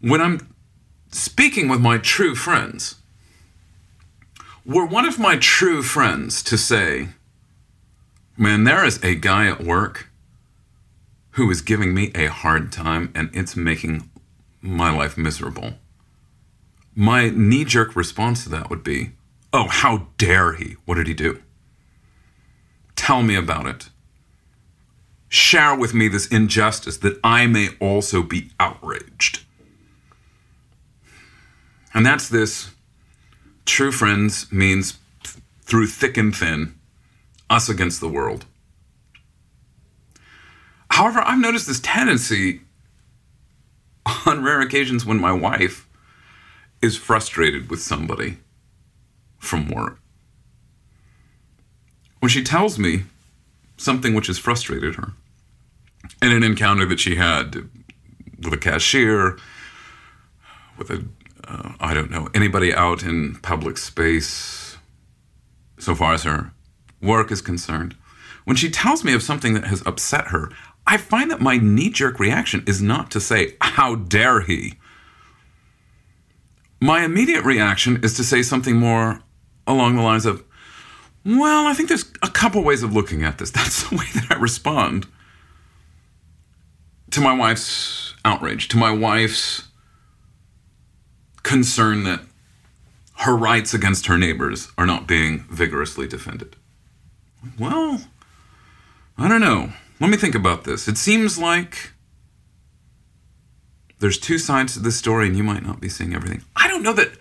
When 0.00 0.20
I'm 0.20 0.54
speaking 1.10 1.68
with 1.68 1.80
my 1.80 1.98
true 1.98 2.34
friends, 2.34 2.96
were 4.66 4.86
one 4.86 5.04
of 5.04 5.18
my 5.18 5.36
true 5.36 5.82
friends 5.82 6.42
to 6.42 6.58
say, 6.58 7.08
Man, 8.36 8.64
there 8.64 8.84
is 8.84 9.02
a 9.04 9.14
guy 9.14 9.46
at 9.46 9.62
work 9.62 10.08
who 11.32 11.48
is 11.50 11.62
giving 11.62 11.94
me 11.94 12.10
a 12.14 12.26
hard 12.26 12.72
time 12.72 13.12
and 13.14 13.30
it's 13.32 13.56
making 13.56 14.10
my 14.64 14.90
life 14.90 15.18
miserable. 15.18 15.74
My 16.94 17.28
knee 17.28 17.64
jerk 17.64 17.94
response 17.94 18.44
to 18.44 18.48
that 18.50 18.70
would 18.70 18.82
be, 18.82 19.10
Oh, 19.52 19.68
how 19.68 20.08
dare 20.16 20.54
he? 20.54 20.76
What 20.84 20.94
did 20.94 21.06
he 21.06 21.14
do? 21.14 21.40
Tell 22.96 23.22
me 23.22 23.36
about 23.36 23.66
it. 23.66 23.90
Share 25.28 25.76
with 25.76 25.92
me 25.94 26.08
this 26.08 26.26
injustice 26.26 26.96
that 26.98 27.20
I 27.22 27.46
may 27.46 27.68
also 27.78 28.22
be 28.22 28.50
outraged. 28.58 29.44
And 31.92 32.04
that's 32.04 32.28
this 32.28 32.70
true 33.66 33.92
friends 33.92 34.50
means 34.50 34.98
through 35.62 35.88
thick 35.88 36.16
and 36.16 36.34
thin, 36.34 36.74
us 37.50 37.68
against 37.68 38.00
the 38.00 38.08
world. 38.08 38.46
However, 40.90 41.20
I've 41.20 41.38
noticed 41.38 41.66
this 41.66 41.80
tendency 41.80 42.60
on 44.26 44.42
rare 44.42 44.60
occasions 44.60 45.04
when 45.04 45.20
my 45.20 45.32
wife 45.32 45.88
is 46.82 46.96
frustrated 46.96 47.70
with 47.70 47.80
somebody 47.80 48.38
from 49.38 49.68
work. 49.68 49.98
When 52.20 52.30
she 52.30 52.42
tells 52.42 52.78
me 52.78 53.04
something 53.76 54.14
which 54.14 54.28
has 54.28 54.38
frustrated 54.38 54.96
her 54.96 55.12
in 56.22 56.32
an 56.32 56.42
encounter 56.42 56.86
that 56.86 57.00
she 57.00 57.16
had 57.16 57.68
with 58.42 58.52
a 58.52 58.58
cashier, 58.58 59.38
with 60.78 60.90
a 60.90 61.04
uh, 61.46 61.72
I 61.80 61.94
don't 61.94 62.10
know, 62.10 62.28
anybody 62.34 62.72
out 62.72 63.02
in 63.02 63.36
public 63.36 63.76
space, 63.76 64.78
so 65.78 65.94
far 65.94 66.14
as 66.14 66.22
her 66.22 66.52
work 67.02 67.30
is 67.30 67.42
concerned, 67.42 67.96
when 68.44 68.56
she 68.56 68.70
tells 68.70 69.04
me 69.04 69.12
of 69.12 69.22
something 69.22 69.54
that 69.54 69.64
has 69.64 69.82
upset 69.86 70.28
her, 70.28 70.50
I 70.86 70.96
find 70.96 71.30
that 71.30 71.40
my 71.40 71.56
knee 71.56 71.90
jerk 71.90 72.18
reaction 72.20 72.62
is 72.66 72.82
not 72.82 73.10
to 73.12 73.20
say, 73.20 73.56
How 73.60 73.94
dare 73.94 74.40
he? 74.40 74.74
My 76.80 77.04
immediate 77.04 77.44
reaction 77.44 78.02
is 78.04 78.14
to 78.14 78.24
say 78.24 78.42
something 78.42 78.76
more 78.76 79.22
along 79.66 79.96
the 79.96 80.02
lines 80.02 80.26
of, 80.26 80.44
Well, 81.24 81.66
I 81.66 81.74
think 81.74 81.88
there's 81.88 82.10
a 82.22 82.28
couple 82.28 82.62
ways 82.62 82.82
of 82.82 82.92
looking 82.92 83.22
at 83.22 83.38
this. 83.38 83.50
That's 83.52 83.88
the 83.88 83.96
way 83.96 84.06
that 84.14 84.26
I 84.30 84.38
respond 84.38 85.06
to 87.10 87.20
my 87.20 87.32
wife's 87.32 88.14
outrage, 88.24 88.68
to 88.68 88.76
my 88.76 88.90
wife's 88.90 89.68
concern 91.42 92.04
that 92.04 92.20
her 93.18 93.36
rights 93.36 93.72
against 93.72 94.06
her 94.06 94.18
neighbors 94.18 94.72
are 94.76 94.86
not 94.86 95.06
being 95.06 95.46
vigorously 95.50 96.08
defended. 96.08 96.56
Well, 97.58 98.00
I 99.16 99.28
don't 99.28 99.40
know. 99.40 99.72
Let 100.00 100.10
me 100.10 100.16
think 100.16 100.34
about 100.34 100.64
this. 100.64 100.88
It 100.88 100.98
seems 100.98 101.38
like 101.38 101.92
there's 104.00 104.18
two 104.18 104.38
sides 104.38 104.74
to 104.74 104.80
this 104.80 104.96
story, 104.96 105.26
and 105.26 105.36
you 105.36 105.44
might 105.44 105.62
not 105.62 105.80
be 105.80 105.88
seeing 105.88 106.14
everything. 106.14 106.42
I 106.56 106.68
don't 106.68 106.82
know 106.82 106.92
that. 106.94 107.12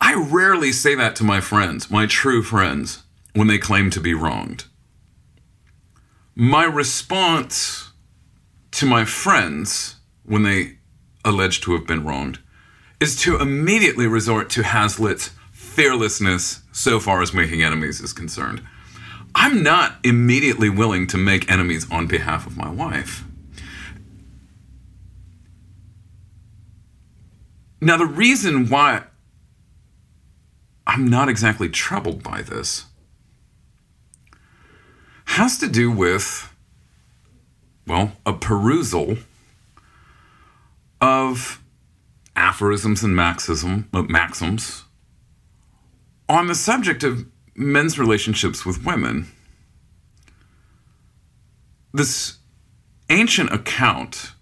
I 0.00 0.14
rarely 0.14 0.72
say 0.72 0.94
that 0.94 1.16
to 1.16 1.24
my 1.24 1.40
friends, 1.40 1.90
my 1.90 2.06
true 2.06 2.42
friends, 2.42 3.02
when 3.34 3.46
they 3.46 3.58
claim 3.58 3.90
to 3.90 4.00
be 4.00 4.14
wronged. 4.14 4.64
My 6.34 6.64
response 6.64 7.92
to 8.72 8.86
my 8.86 9.04
friends 9.04 9.96
when 10.24 10.42
they 10.42 10.78
allege 11.24 11.60
to 11.62 11.72
have 11.72 11.86
been 11.86 12.04
wronged 12.04 12.38
is 13.00 13.16
to 13.22 13.38
immediately 13.38 14.06
resort 14.06 14.50
to 14.50 14.62
Hazlitt's 14.62 15.30
fearlessness 15.52 16.62
so 16.72 17.00
far 17.00 17.22
as 17.22 17.32
making 17.32 17.62
enemies 17.62 18.00
is 18.00 18.12
concerned. 18.12 18.62
I'm 19.40 19.62
not 19.62 19.98
immediately 20.02 20.68
willing 20.68 21.06
to 21.06 21.16
make 21.16 21.48
enemies 21.48 21.86
on 21.92 22.08
behalf 22.08 22.44
of 22.44 22.56
my 22.56 22.68
wife. 22.68 23.22
Now, 27.80 27.96
the 27.96 28.04
reason 28.04 28.68
why 28.68 29.04
I'm 30.88 31.06
not 31.06 31.28
exactly 31.28 31.68
troubled 31.68 32.20
by 32.20 32.42
this 32.42 32.86
has 35.26 35.56
to 35.58 35.68
do 35.68 35.92
with, 35.92 36.52
well, 37.86 38.14
a 38.26 38.32
perusal 38.32 39.18
of 41.00 41.62
aphorisms 42.34 43.04
and 43.04 43.14
maxism, 43.14 43.84
uh, 43.94 44.02
maxims 44.02 44.82
on 46.28 46.48
the 46.48 46.56
subject 46.56 47.04
of 47.04 47.24
men's 47.58 47.98
relationships 47.98 48.64
with 48.64 48.84
women. 48.84 49.26
This 51.92 52.38
ancient 53.10 53.50
account 53.52 54.32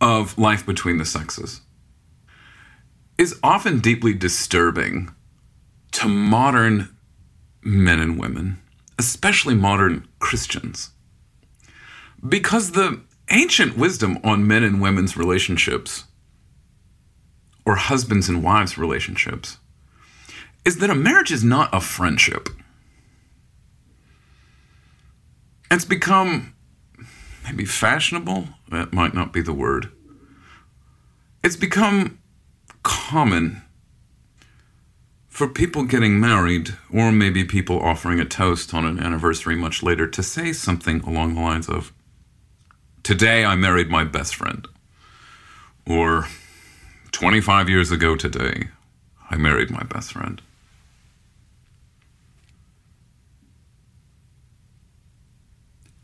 of 0.00 0.36
life 0.36 0.66
between 0.66 0.98
the 0.98 1.04
sexes 1.04 1.60
is 3.16 3.38
often 3.42 3.78
deeply 3.78 4.12
disturbing 4.12 5.14
to 5.92 6.08
modern 6.08 6.94
men 7.62 8.00
and 8.00 8.18
women, 8.18 8.60
especially 8.98 9.54
modern 9.54 10.06
Christians. 10.18 10.90
Because 12.26 12.72
the 12.72 13.00
ancient 13.30 13.76
wisdom 13.76 14.18
on 14.24 14.46
men 14.46 14.62
and 14.62 14.80
women's 14.80 15.16
relationships 15.16 16.04
or 17.64 17.76
husbands 17.76 18.28
and 18.28 18.42
wives 18.42 18.76
relationships 18.76 19.58
is 20.66 20.78
that 20.78 20.90
a 20.90 20.94
marriage 20.96 21.30
is 21.30 21.44
not 21.44 21.72
a 21.72 21.80
friendship. 21.80 22.48
It's 25.70 25.84
become 25.84 26.54
maybe 27.44 27.64
fashionable, 27.64 28.48
that 28.70 28.92
might 28.92 29.14
not 29.14 29.32
be 29.32 29.40
the 29.40 29.52
word. 29.52 29.90
It's 31.44 31.54
become 31.56 32.18
common 32.82 33.62
for 35.28 35.46
people 35.46 35.84
getting 35.84 36.18
married, 36.18 36.76
or 36.92 37.12
maybe 37.12 37.44
people 37.44 37.78
offering 37.78 38.18
a 38.18 38.24
toast 38.24 38.74
on 38.74 38.84
an 38.84 38.98
anniversary 38.98 39.54
much 39.54 39.84
later, 39.84 40.08
to 40.08 40.22
say 40.22 40.52
something 40.52 41.00
along 41.02 41.34
the 41.34 41.40
lines 41.40 41.68
of, 41.68 41.92
Today 43.04 43.44
I 43.44 43.54
married 43.54 43.88
my 43.88 44.02
best 44.02 44.34
friend. 44.34 44.66
Or 45.86 46.26
25 47.12 47.68
years 47.68 47.92
ago 47.92 48.16
today, 48.16 48.70
I 49.30 49.36
married 49.36 49.70
my 49.70 49.84
best 49.84 50.12
friend. 50.12 50.42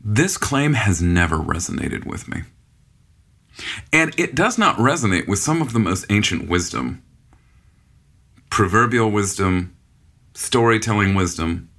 This 0.03 0.37
claim 0.37 0.73
has 0.73 1.01
never 1.01 1.37
resonated 1.37 2.05
with 2.05 2.27
me. 2.27 2.43
And 3.91 4.17
it 4.19 4.35
does 4.35 4.57
not 4.57 4.77
resonate 4.77 5.27
with 5.27 5.39
some 5.39 5.61
of 5.61 5.73
the 5.73 5.79
most 5.79 6.05
ancient 6.09 6.49
wisdom, 6.49 7.03
proverbial 8.49 9.11
wisdom, 9.11 9.75
storytelling 10.33 11.15
wisdom, 11.15 11.69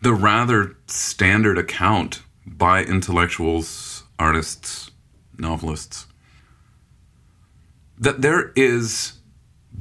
the 0.00 0.14
rather 0.14 0.76
standard 0.86 1.58
account 1.58 2.22
by 2.46 2.82
intellectuals, 2.84 4.04
artists, 4.18 4.90
novelists 5.36 6.06
that 8.00 8.22
there 8.22 8.52
is 8.54 9.14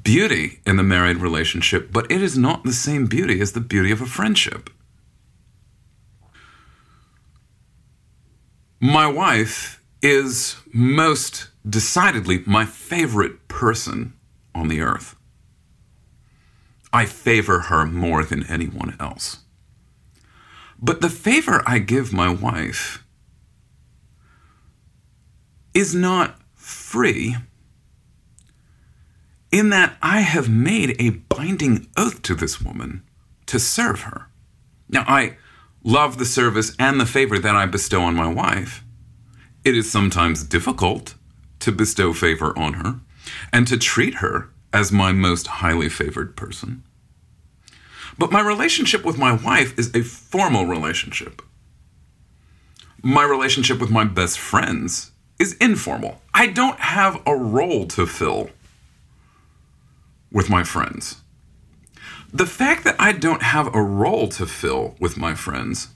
beauty 0.04 0.60
in 0.66 0.78
the 0.78 0.84
married 0.84 1.18
relationship, 1.18 1.92
but 1.92 2.10
it 2.12 2.22
is 2.22 2.38
not 2.38 2.64
the 2.64 2.74
same 2.74 3.06
beauty 3.06 3.40
as 3.42 3.52
the 3.52 3.60
beauty 3.60 3.92
of 3.92 4.02
a 4.02 4.06
friendship. 4.06 4.70
My 8.80 9.08
wife 9.08 9.82
is 10.02 10.58
most 10.72 11.50
decidedly 11.68 12.44
my 12.46 12.66
favorite 12.66 13.48
person 13.48 14.14
on 14.54 14.68
the 14.68 14.82
earth. 14.82 15.16
I 16.94 17.06
favor 17.06 17.62
her 17.62 17.86
more 17.86 18.24
than 18.24 18.46
anyone 18.46 18.96
else. 19.00 19.40
But 20.80 21.02
the 21.02 21.10
favor 21.10 21.64
I 21.66 21.80
give 21.80 22.14
my 22.14 22.30
wife 22.30 23.04
is 25.74 25.96
not 25.96 26.40
free 26.54 27.36
in 29.52 29.70
that 29.70 29.98
I 30.02 30.22
have 30.22 30.50
made 30.50 30.96
a 31.00 31.10
binding 31.10 31.88
oath 31.98 32.22
to 32.24 32.36
this 32.36 32.62
woman 32.62 33.04
to 33.48 33.60
serve 33.60 34.02
her. 34.02 34.28
Now, 34.90 35.04
I 35.08 35.38
love 35.88 36.18
the 36.18 36.26
service 36.26 36.76
and 36.78 37.00
the 37.00 37.06
favor 37.06 37.40
that 37.40 37.56
I 37.56 37.66
bestow 37.66 38.02
on 38.02 38.14
my 38.14 38.28
wife. 38.28 38.84
It 39.64 39.74
is 39.74 39.90
sometimes 39.90 40.44
difficult 40.44 41.16
to 41.60 41.72
bestow 41.72 42.12
favor 42.12 42.52
on 42.60 42.74
her 42.74 43.00
and 43.54 43.66
to 43.68 43.78
treat 43.78 44.16
her 44.16 44.50
as 44.74 44.92
my 44.92 45.14
most 45.14 45.48
highly 45.48 45.88
favored 45.88 46.36
person. 46.36 46.84
But 48.18 48.34
my 48.34 48.42
relationship 48.42 49.06
with 49.06 49.18
my 49.18 49.32
wife 49.32 49.80
is 49.80 49.96
a 49.96 50.04
formal 50.04 50.66
relationship. 50.66 51.42
My 53.02 53.24
relationship 53.24 53.80
with 53.80 53.90
my 53.90 54.04
best 54.04 54.38
friends 54.38 55.12
is 55.40 55.56
informal. 55.62 56.22
I 56.34 56.48
don't 56.48 56.80
have 56.82 57.22
a 57.26 57.34
role 57.34 57.88
to 57.88 58.06
fill 58.06 58.50
with 60.34 60.50
my 60.50 60.66
friends. 60.66 61.22
The 62.34 62.46
fact 62.46 62.84
that 62.84 62.96
I 63.00 63.14
don't 63.14 63.42
have 63.42 63.74
a 63.74 63.82
role 63.82 64.28
to 64.30 64.46
fill 64.46 64.96
with 65.00 65.18
my 65.18 65.34
friends 65.34 65.90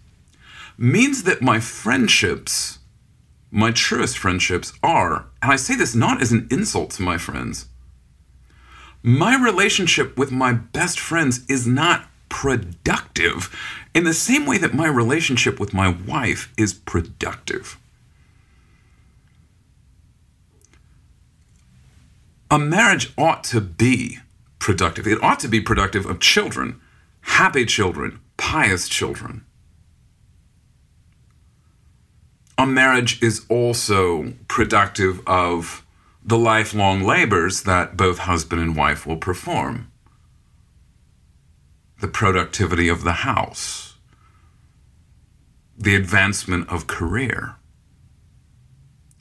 means 0.78 1.24
that 1.24 1.42
my 1.42 1.60
friendships, 1.60 2.80
my 3.52 3.72
truest 3.72 4.18
friendships, 4.18 4.74
are, 4.82 5.28
and 5.42 5.52
I 5.52 5.58
say 5.58 5.76
this 5.76 5.94
not 5.94 6.22
as 6.22 6.32
an 6.32 6.48
insult 6.50 6.92
to 6.92 7.02
my 7.02 7.18
friends, 7.18 7.68
my 9.04 9.36
relationship 9.36 10.18
with 10.18 10.32
my 10.32 10.54
best 10.54 11.00
friends 11.00 11.46
is 11.50 11.68
not 11.68 12.06
productive 12.30 13.54
in 13.94 14.06
the 14.06 14.14
same 14.14 14.46
way 14.46 14.58
that 14.58 14.74
my 14.74 14.88
relationship 14.88 15.60
with 15.60 15.74
my 15.74 15.90
wife 15.90 16.52
is 16.58 16.74
productive. 16.74 17.78
A 22.50 22.58
marriage 22.58 23.12
ought 23.18 23.44
to 23.46 23.60
be 23.60 24.20
productive. 24.62 25.06
It 25.06 25.22
ought 25.22 25.40
to 25.42 25.50
be 25.50 25.60
productive 25.60 26.06
of 26.06 26.22
children, 26.22 26.80
happy 27.22 27.66
children, 27.66 28.22
pious 28.38 28.88
children. 28.88 29.44
a 32.62 32.66
marriage 32.68 33.20
is 33.24 33.44
also 33.50 34.34
productive 34.48 35.20
of 35.26 35.84
the 36.24 36.38
lifelong 36.38 37.02
labors 37.02 37.64
that 37.64 37.98
both 37.98 38.20
husband 38.20 38.62
and 38.62 38.76
wife 38.76 39.08
will 39.08 39.18
perform. 39.18 39.92
The 42.02 42.08
productivity 42.08 42.88
of 42.88 43.04
the 43.04 43.24
house, 43.24 43.96
the 45.76 45.96
advancement 45.96 46.70
of 46.70 46.86
career. 46.86 47.56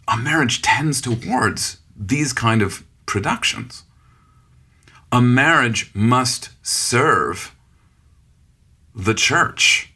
A 0.06 0.18
marriage 0.18 0.60
tends 0.60 1.00
towards 1.00 1.78
these 1.96 2.34
kind 2.34 2.60
of 2.60 2.84
productions. 3.06 3.84
A 5.12 5.20
marriage 5.20 5.90
must 5.94 6.50
serve 6.62 7.54
the 8.94 9.14
church, 9.14 9.92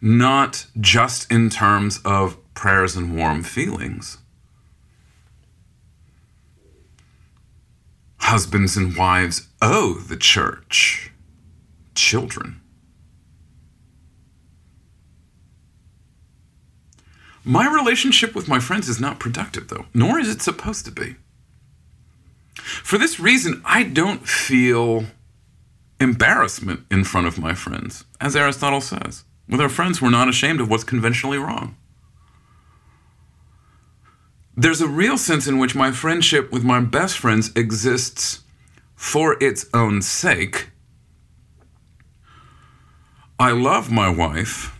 not 0.00 0.66
just 0.80 1.30
in 1.32 1.50
terms 1.50 2.00
of 2.04 2.36
prayers 2.54 2.94
and 2.96 3.16
warm 3.16 3.42
feelings. 3.42 4.18
Husbands 8.18 8.76
and 8.76 8.96
wives 8.96 9.48
owe 9.60 9.94
the 9.94 10.16
church 10.16 11.10
children. 11.94 12.60
My 17.44 17.68
relationship 17.68 18.34
with 18.36 18.46
my 18.46 18.60
friends 18.60 18.88
is 18.88 19.00
not 19.00 19.18
productive, 19.18 19.68
though, 19.68 19.86
nor 19.92 20.20
is 20.20 20.28
it 20.28 20.40
supposed 20.40 20.84
to 20.84 20.92
be. 20.92 21.16
For 22.54 22.98
this 22.98 23.18
reason, 23.18 23.62
I 23.64 23.82
don't 23.82 24.26
feel 24.28 25.06
embarrassment 26.00 26.84
in 26.90 27.04
front 27.04 27.26
of 27.26 27.38
my 27.38 27.54
friends, 27.54 28.04
as 28.20 28.36
Aristotle 28.36 28.80
says. 28.80 29.24
With 29.48 29.60
our 29.60 29.68
friends, 29.68 30.00
we're 30.00 30.10
not 30.10 30.28
ashamed 30.28 30.60
of 30.60 30.68
what's 30.68 30.84
conventionally 30.84 31.38
wrong. 31.38 31.76
There's 34.56 34.82
a 34.82 34.88
real 34.88 35.16
sense 35.16 35.46
in 35.46 35.58
which 35.58 35.74
my 35.74 35.92
friendship 35.92 36.52
with 36.52 36.62
my 36.62 36.80
best 36.80 37.16
friends 37.16 37.50
exists 37.56 38.40
for 38.94 39.42
its 39.42 39.66
own 39.72 40.02
sake. 40.02 40.70
I 43.38 43.52
love 43.52 43.90
my 43.90 44.08
wife 44.08 44.78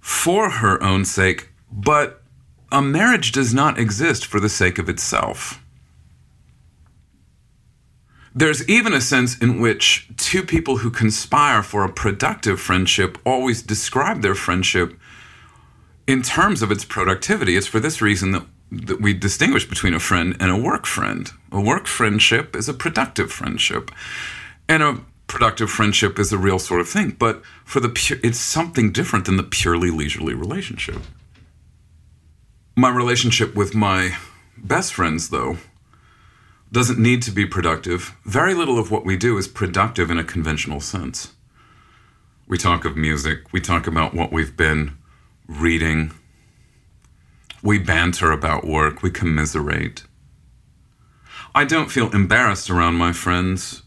for 0.00 0.50
her 0.50 0.82
own 0.82 1.04
sake, 1.04 1.50
but 1.70 2.22
a 2.72 2.80
marriage 2.80 3.32
does 3.32 3.52
not 3.52 3.78
exist 3.78 4.26
for 4.26 4.40
the 4.40 4.48
sake 4.48 4.78
of 4.78 4.88
itself. 4.88 5.62
There's 8.36 8.68
even 8.68 8.92
a 8.92 9.00
sense 9.00 9.38
in 9.38 9.62
which 9.62 10.10
two 10.18 10.42
people 10.42 10.76
who 10.76 10.90
conspire 10.90 11.62
for 11.62 11.84
a 11.84 11.92
productive 11.92 12.60
friendship 12.60 13.16
always 13.24 13.62
describe 13.62 14.20
their 14.20 14.34
friendship 14.34 14.92
in 16.06 16.20
terms 16.20 16.60
of 16.60 16.70
its 16.70 16.84
productivity. 16.84 17.56
It's 17.56 17.66
for 17.66 17.80
this 17.80 18.02
reason 18.02 18.32
that, 18.32 18.44
that 18.70 19.00
we 19.00 19.14
distinguish 19.14 19.66
between 19.66 19.94
a 19.94 19.98
friend 19.98 20.36
and 20.38 20.50
a 20.50 20.56
work 20.56 20.84
friend. 20.84 21.30
A 21.50 21.62
work 21.62 21.86
friendship 21.86 22.54
is 22.54 22.68
a 22.68 22.74
productive 22.74 23.32
friendship, 23.32 23.90
and 24.68 24.82
a 24.82 25.00
productive 25.28 25.70
friendship 25.70 26.18
is 26.18 26.30
a 26.30 26.36
real 26.36 26.58
sort 26.58 26.82
of 26.82 26.88
thing. 26.90 27.16
But 27.18 27.42
for 27.64 27.80
the 27.80 27.88
pure, 27.88 28.18
it's 28.22 28.38
something 28.38 28.92
different 28.92 29.24
than 29.24 29.38
the 29.38 29.44
purely 29.44 29.90
leisurely 29.90 30.34
relationship. 30.34 31.00
My 32.76 32.90
relationship 32.90 33.54
with 33.54 33.74
my 33.74 34.18
best 34.58 34.92
friends, 34.92 35.30
though, 35.30 35.56
doesn't 36.72 36.98
need 36.98 37.22
to 37.22 37.30
be 37.30 37.46
productive. 37.46 38.14
Very 38.24 38.54
little 38.54 38.78
of 38.78 38.90
what 38.90 39.04
we 39.04 39.16
do 39.16 39.38
is 39.38 39.48
productive 39.48 40.10
in 40.10 40.18
a 40.18 40.24
conventional 40.24 40.80
sense. 40.80 41.32
We 42.48 42.58
talk 42.58 42.84
of 42.84 42.96
music, 42.96 43.52
we 43.52 43.60
talk 43.60 43.86
about 43.86 44.14
what 44.14 44.32
we've 44.32 44.56
been 44.56 44.96
reading, 45.48 46.12
we 47.62 47.78
banter 47.78 48.30
about 48.30 48.64
work, 48.64 49.02
we 49.02 49.10
commiserate. 49.10 50.04
I 51.54 51.64
don't 51.64 51.90
feel 51.90 52.14
embarrassed 52.14 52.70
around 52.70 52.94
my 52.94 53.12
friends 53.12 53.82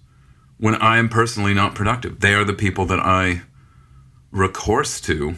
when 0.57 0.75
I 0.75 0.97
am 0.97 1.07
personally 1.07 1.53
not 1.53 1.75
productive. 1.75 2.19
They 2.19 2.33
are 2.33 2.43
the 2.43 2.53
people 2.53 2.85
that 2.87 2.99
I 2.99 3.43
recourse 4.31 4.99
to 5.01 5.35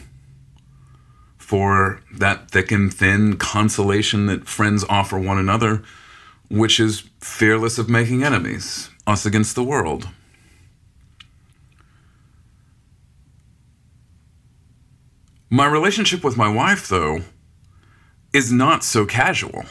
for 1.38 2.02
that 2.14 2.50
thick 2.50 2.72
and 2.72 2.92
thin 2.94 3.38
consolation 3.38 4.26
that 4.28 4.48
friends 4.48 4.86
offer 4.90 5.20
one 5.20 5.38
another 5.38 5.84
which 6.52 6.82
is 6.82 7.10
fearless 7.22 7.78
of 7.78 7.90
making 7.90 8.24
enemies, 8.24 8.90
us 9.08 9.26
against 9.26 9.56
the 9.56 9.64
world. 9.64 10.10
My 15.50 15.66
relationship 15.66 16.26
with 16.26 16.36
my 16.36 16.50
wife, 16.50 16.90
though, 16.90 17.22
is 18.34 18.52
not 18.52 18.84
so 18.84 19.06
casual. 19.06 19.64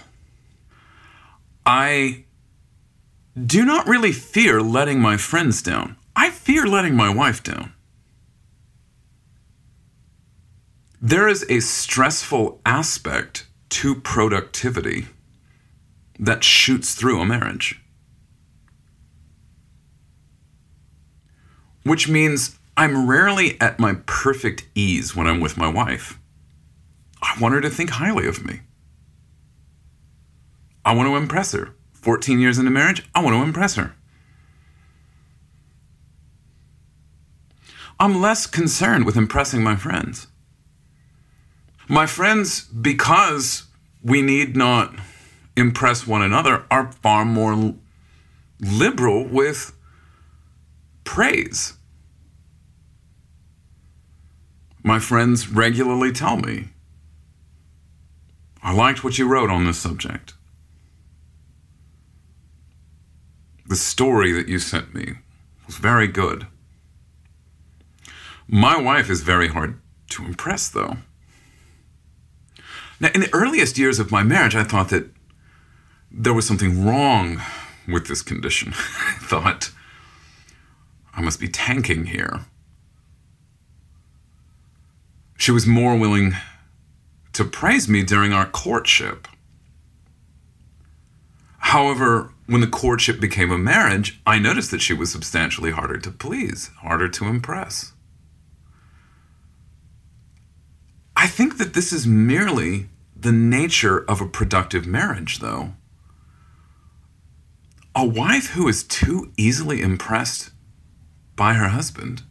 I 1.67 2.25
do 3.39 3.67
not 3.67 3.87
really 3.87 4.13
fear 4.13 4.63
letting 4.63 5.01
my 5.01 5.19
friends 5.19 5.61
down. 5.61 5.97
I 6.17 6.31
fear 6.31 6.67
letting 6.67 6.95
my 6.95 7.13
wife 7.13 7.43
down. 7.43 7.75
There 11.01 11.29
is 11.29 11.45
a 11.51 11.61
stressful 11.61 12.61
aspect 12.65 13.47
to 13.71 13.95
productivity 13.95 15.09
that 16.21 16.45
shoots 16.45 16.95
through 16.95 17.21
a 17.21 17.25
marriage. 17.25 17.81
Which 21.83 22.09
means 22.09 22.59
I'm 22.77 23.09
rarely 23.09 23.59
at 23.59 23.81
my 23.81 23.95
perfect 24.05 24.69
ease 24.75 25.17
when 25.17 25.27
I'm 25.27 25.41
with 25.41 25.57
my 25.57 25.69
wife. 25.69 26.19
I 27.23 27.37
want 27.41 27.55
her 27.55 27.61
to 27.63 27.71
think 27.71 27.91
highly 27.91 28.27
of 28.27 28.45
me. 28.45 28.61
I 30.85 30.95
want 30.95 31.09
to 31.09 31.17
impress 31.17 31.53
her. 31.53 31.75
14 31.95 32.39
years 32.39 32.59
into 32.59 32.71
marriage, 32.71 33.09
I 33.15 33.23
want 33.23 33.35
to 33.35 33.43
impress 33.43 33.77
her. 33.77 33.95
I'm 37.99 38.21
less 38.21 38.47
concerned 38.47 39.05
with 39.05 39.17
impressing 39.17 39.63
my 39.63 39.77
friends. 39.77 40.27
My 41.89 42.07
friends, 42.07 42.65
because 42.65 43.65
we 44.03 44.23
need 44.23 44.57
not 44.57 44.95
impress 45.57 46.07
one 46.07 46.23
another 46.23 46.65
are 46.71 46.93
far 46.93 47.25
more 47.25 47.75
liberal 48.61 49.25
with 49.25 49.73
praise. 51.05 51.75
My 54.83 54.99
friends 54.99 55.49
regularly 55.49 56.13
tell 56.13 56.37
me, 56.37 56.69
I 58.63 58.73
liked 58.73 59.03
what 59.03 59.19
you 59.19 59.27
wrote 59.27 59.51
on 59.51 59.65
this 59.65 59.79
subject. 59.79 60.35
The 63.67 63.77
story 63.77 64.33
that 64.33 64.49
you 64.49 64.59
sent 64.59 64.95
me 64.95 65.15
was 65.67 65.77
very 65.77 66.07
good. 66.07 66.47
My 68.49 68.77
wife 68.77 69.09
is 69.09 69.23
very 69.23 69.49
hard 69.49 69.81
to 70.11 70.25
impress, 70.25 70.69
though. 70.69 70.97
Now, 72.99 73.11
in 73.15 73.21
the 73.21 73.33
earliest 73.33 73.79
years 73.79 73.99
of 73.99 74.11
my 74.11 74.23
marriage, 74.23 74.57
I 74.57 74.65
thought 74.65 74.89
that 74.89 75.11
there 76.11 76.35
was 76.35 76.47
something 76.47 76.85
wrong 76.85 77.41
with 77.87 78.07
this 78.07 78.23
condition. 78.23 78.69
I 78.75 79.17
thought, 79.21 79.71
I 81.15 81.21
must 81.21 81.41
be 81.41 81.49
tanking 81.49 82.07
here. 82.07 82.47
She 85.37 85.51
was 85.53 85.67
more 85.67 85.97
willing 85.97 86.35
to 87.33 87.45
praise 87.45 87.89
me 87.89 88.03
during 88.03 88.33
our 88.33 88.47
courtship. 88.47 89.27
However, 91.59 92.33
when 92.47 92.61
the 92.61 92.67
courtship 92.67 93.21
became 93.21 93.53
a 93.53 93.59
marriage, 93.59 94.21
I 94.27 94.39
noticed 94.39 94.71
that 94.73 94.81
she 94.81 94.93
was 94.93 95.13
substantially 95.13 95.71
harder 95.71 95.99
to 95.99 96.11
please, 96.11 96.71
harder 96.81 97.09
to 97.09 97.27
impress. 97.27 97.93
I 101.17 101.27
think 101.27 101.59
that 101.59 101.75
this 101.75 101.93
is 101.93 102.07
merely 102.07 102.89
the 103.15 103.33
nature 103.33 103.99
of 103.99 104.21
a 104.21 104.27
productive 104.27 104.87
marriage, 104.87 105.39
though. 105.39 105.75
A 107.95 108.05
wife 108.05 108.51
who 108.51 108.69
is 108.69 108.85
too 108.85 109.33
easily 109.37 109.83
impressed 109.83 110.51
by 111.35 111.55
her 111.55 111.69
husband 111.69 112.23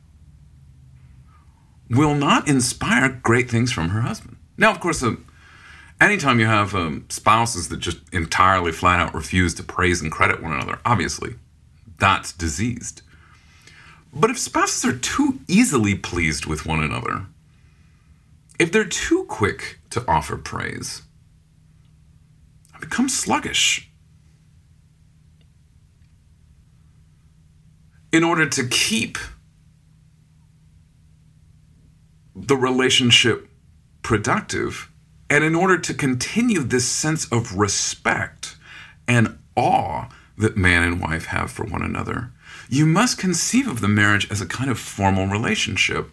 will 1.89 2.15
not 2.15 2.47
inspire 2.47 3.09
great 3.09 3.49
things 3.49 3.71
from 3.71 3.89
her 3.89 4.01
husband. 4.01 4.37
Now, 4.57 4.71
of 4.71 4.79
course, 4.79 5.03
um, 5.03 5.25
anytime 5.99 6.39
you 6.39 6.45
have 6.45 6.73
um, 6.75 7.05
spouses 7.09 7.67
that 7.69 7.77
just 7.77 7.97
entirely 8.13 8.71
flat 8.71 9.01
out 9.01 9.13
refuse 9.13 9.53
to 9.55 9.63
praise 9.63 10.01
and 10.01 10.11
credit 10.11 10.41
one 10.41 10.53
another, 10.53 10.79
obviously, 10.85 11.35
that's 11.97 12.31
diseased. 12.31 13.01
But 14.13 14.29
if 14.29 14.39
spouses 14.39 14.85
are 14.85 14.97
too 14.97 15.39
easily 15.47 15.93
pleased 15.95 16.45
with 16.45 16.65
one 16.65 16.81
another, 16.81 17.25
if 18.59 18.71
they're 18.71 18.85
too 18.85 19.25
quick 19.25 19.79
to 19.89 20.05
offer 20.07 20.37
praise, 20.37 21.01
it 22.75 22.81
becomes 22.81 23.17
sluggish 23.17 23.88
in 28.11 28.23
order 28.23 28.47
to 28.49 28.67
keep 28.67 29.17
the 32.35 32.55
relationship 32.55 33.49
productive, 34.01 34.89
And 35.29 35.43
in 35.43 35.53
order 35.53 35.77
to 35.77 35.93
continue 35.93 36.61
this 36.61 36.89
sense 36.89 37.31
of 37.31 37.55
respect 37.55 38.57
and 39.07 39.37
awe 39.55 40.09
that 40.37 40.57
man 40.57 40.83
and 40.83 41.01
wife 41.01 41.25
have 41.25 41.51
for 41.51 41.65
one 41.65 41.83
another, 41.83 42.31
you 42.67 42.85
must 42.85 43.17
conceive 43.19 43.67
of 43.67 43.81
the 43.81 43.87
marriage 43.87 44.29
as 44.31 44.41
a 44.41 44.47
kind 44.47 44.71
of 44.71 44.79
formal 44.79 45.27
relationship 45.27 46.09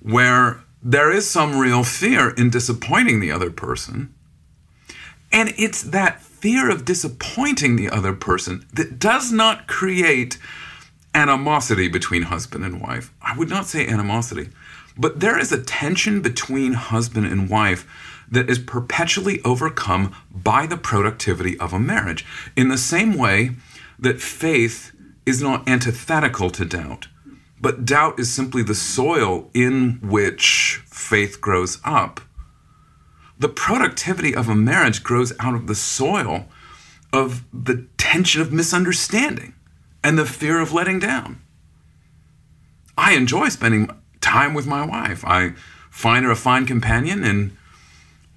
where 0.00 0.60
there 0.82 1.10
is 1.10 1.30
some 1.30 1.58
real 1.58 1.84
fear 1.84 2.30
in 2.30 2.50
disappointing 2.50 3.20
the 3.20 3.30
other 3.30 3.50
person. 3.50 4.12
And 5.30 5.54
it's 5.56 5.82
that 5.82 6.20
fear 6.20 6.70
of 6.70 6.84
disappointing 6.84 7.76
the 7.76 7.88
other 7.88 8.12
person 8.12 8.66
that 8.74 8.98
does 8.98 9.32
not 9.32 9.68
create 9.68 10.38
animosity 11.14 11.88
between 11.88 12.22
husband 12.22 12.64
and 12.64 12.80
wife. 12.80 13.12
I 13.20 13.36
would 13.36 13.48
not 13.48 13.66
say 13.66 13.86
animosity, 13.86 14.48
but 14.96 15.20
there 15.20 15.38
is 15.38 15.52
a 15.52 15.62
tension 15.62 16.20
between 16.20 16.74
husband 16.74 17.26
and 17.26 17.48
wife 17.48 17.86
that 18.30 18.48
is 18.48 18.58
perpetually 18.58 19.40
overcome 19.42 20.14
by 20.34 20.66
the 20.66 20.76
productivity 20.76 21.58
of 21.58 21.72
a 21.72 21.78
marriage. 21.78 22.24
In 22.56 22.68
the 22.68 22.78
same 22.78 23.14
way 23.14 23.52
that 23.98 24.20
faith 24.20 24.92
is 25.26 25.42
not 25.42 25.68
antithetical 25.68 26.50
to 26.50 26.64
doubt, 26.64 27.08
but 27.60 27.84
doubt 27.84 28.18
is 28.18 28.32
simply 28.32 28.62
the 28.62 28.74
soil 28.74 29.50
in 29.54 30.00
which 30.02 30.82
faith 30.86 31.40
grows 31.40 31.78
up. 31.84 32.20
The 33.38 33.48
productivity 33.48 34.34
of 34.34 34.48
a 34.48 34.54
marriage 34.54 35.02
grows 35.02 35.32
out 35.38 35.54
of 35.54 35.66
the 35.66 35.74
soil 35.74 36.46
of 37.12 37.44
the 37.52 37.86
tension 37.98 38.40
of 38.40 38.52
misunderstanding 38.52 39.54
and 40.04 40.18
the 40.18 40.26
fear 40.26 40.60
of 40.60 40.72
letting 40.72 40.98
down. 40.98 41.40
I 42.96 43.12
enjoy 43.14 43.48
spending 43.48 43.90
time 44.20 44.54
with 44.54 44.66
my 44.66 44.84
wife. 44.84 45.24
I 45.24 45.54
find 45.90 46.24
her 46.24 46.30
a 46.30 46.36
fine 46.36 46.66
companion 46.66 47.24
in 47.24 47.56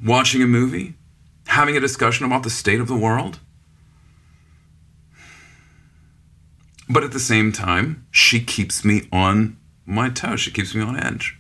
watching 0.03 0.41
a 0.41 0.47
movie, 0.47 0.95
having 1.47 1.75
a 1.75 1.79
discussion 1.79 2.25
about 2.25 2.43
the 2.43 2.49
state 2.49 2.79
of 2.79 2.87
the 2.87 2.95
world. 2.95 3.39
But 6.87 7.03
at 7.03 7.11
the 7.11 7.19
same 7.19 7.51
time, 7.51 8.05
she 8.11 8.39
keeps 8.39 8.85
me 8.85 9.07
on 9.11 9.57
my 9.85 10.09
toes. 10.09 10.39
She 10.39 10.51
keeps 10.51 10.75
me 10.75 10.81
on 10.81 10.97
edge. 10.97 11.37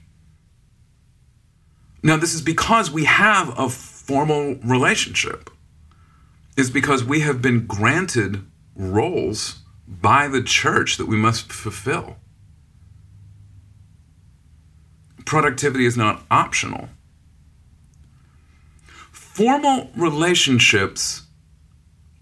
Now, 2.01 2.17
this 2.17 2.33
is 2.33 2.41
because 2.41 2.91
we 2.91 3.05
have 3.05 3.57
a 3.57 3.69
formal 3.69 4.55
relationship. 4.63 5.49
It's 6.57 6.69
because 6.69 7.03
we 7.03 7.21
have 7.21 7.41
been 7.41 7.65
granted 7.65 8.45
roles 8.75 9.64
by 9.87 10.27
the 10.27 10.41
church 10.41 10.97
that 10.97 11.07
we 11.07 11.17
must 11.17 11.51
fulfill. 11.51 12.17
Productivity 15.25 15.85
is 15.85 15.97
not 15.97 16.23
optional. 16.29 16.89
Formal 19.11 19.91
relationships 19.95 21.23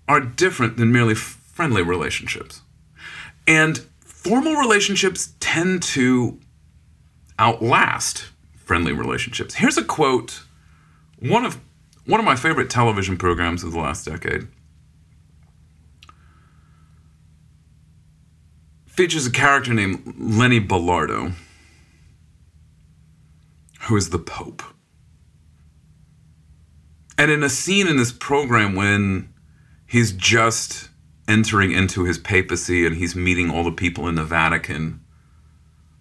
are 0.08 0.20
different 0.20 0.78
than 0.78 0.92
merely 0.92 1.16
friendly 1.16 1.84
relationships. 1.84 2.62
And 3.48 3.78
formal 4.06 4.56
relationships 4.56 5.34
tend 5.40 5.84
to 5.84 6.40
outlast 7.38 8.32
friendly 8.56 8.94
relationships. 8.94 9.56
Here's 9.56 9.78
a 9.78 9.84
quote 9.84 10.44
one 11.20 11.46
of 11.46 11.60
one 12.06 12.20
of 12.20 12.26
my 12.26 12.36
favorite 12.36 12.70
television 12.70 13.18
programs 13.18 13.64
of 13.64 13.72
the 13.72 13.80
last 13.80 14.06
decade 14.06 14.48
features 18.94 19.26
a 19.26 19.32
character 19.32 19.74
named 19.74 20.14
Lenny 20.20 20.60
Belardo, 20.60 21.34
who 23.82 23.98
is 23.98 24.12
the 24.12 24.20
Pope. 24.20 24.62
And 27.18 27.32
in 27.32 27.44
a 27.44 27.50
scene 27.50 27.88
in 27.88 27.98
this 27.98 28.12
program 28.12 28.76
when 28.76 29.34
he's 29.88 30.12
just 30.12 30.90
entering 31.28 31.72
into 31.72 32.04
his 32.04 32.20
papacy 32.20 32.86
and 32.86 32.96
he's 32.96 33.16
meeting 33.16 33.50
all 33.50 33.64
the 33.64 33.72
people 33.72 34.08
in 34.08 34.16
the 34.16 34.24
Vatican 34.24 35.02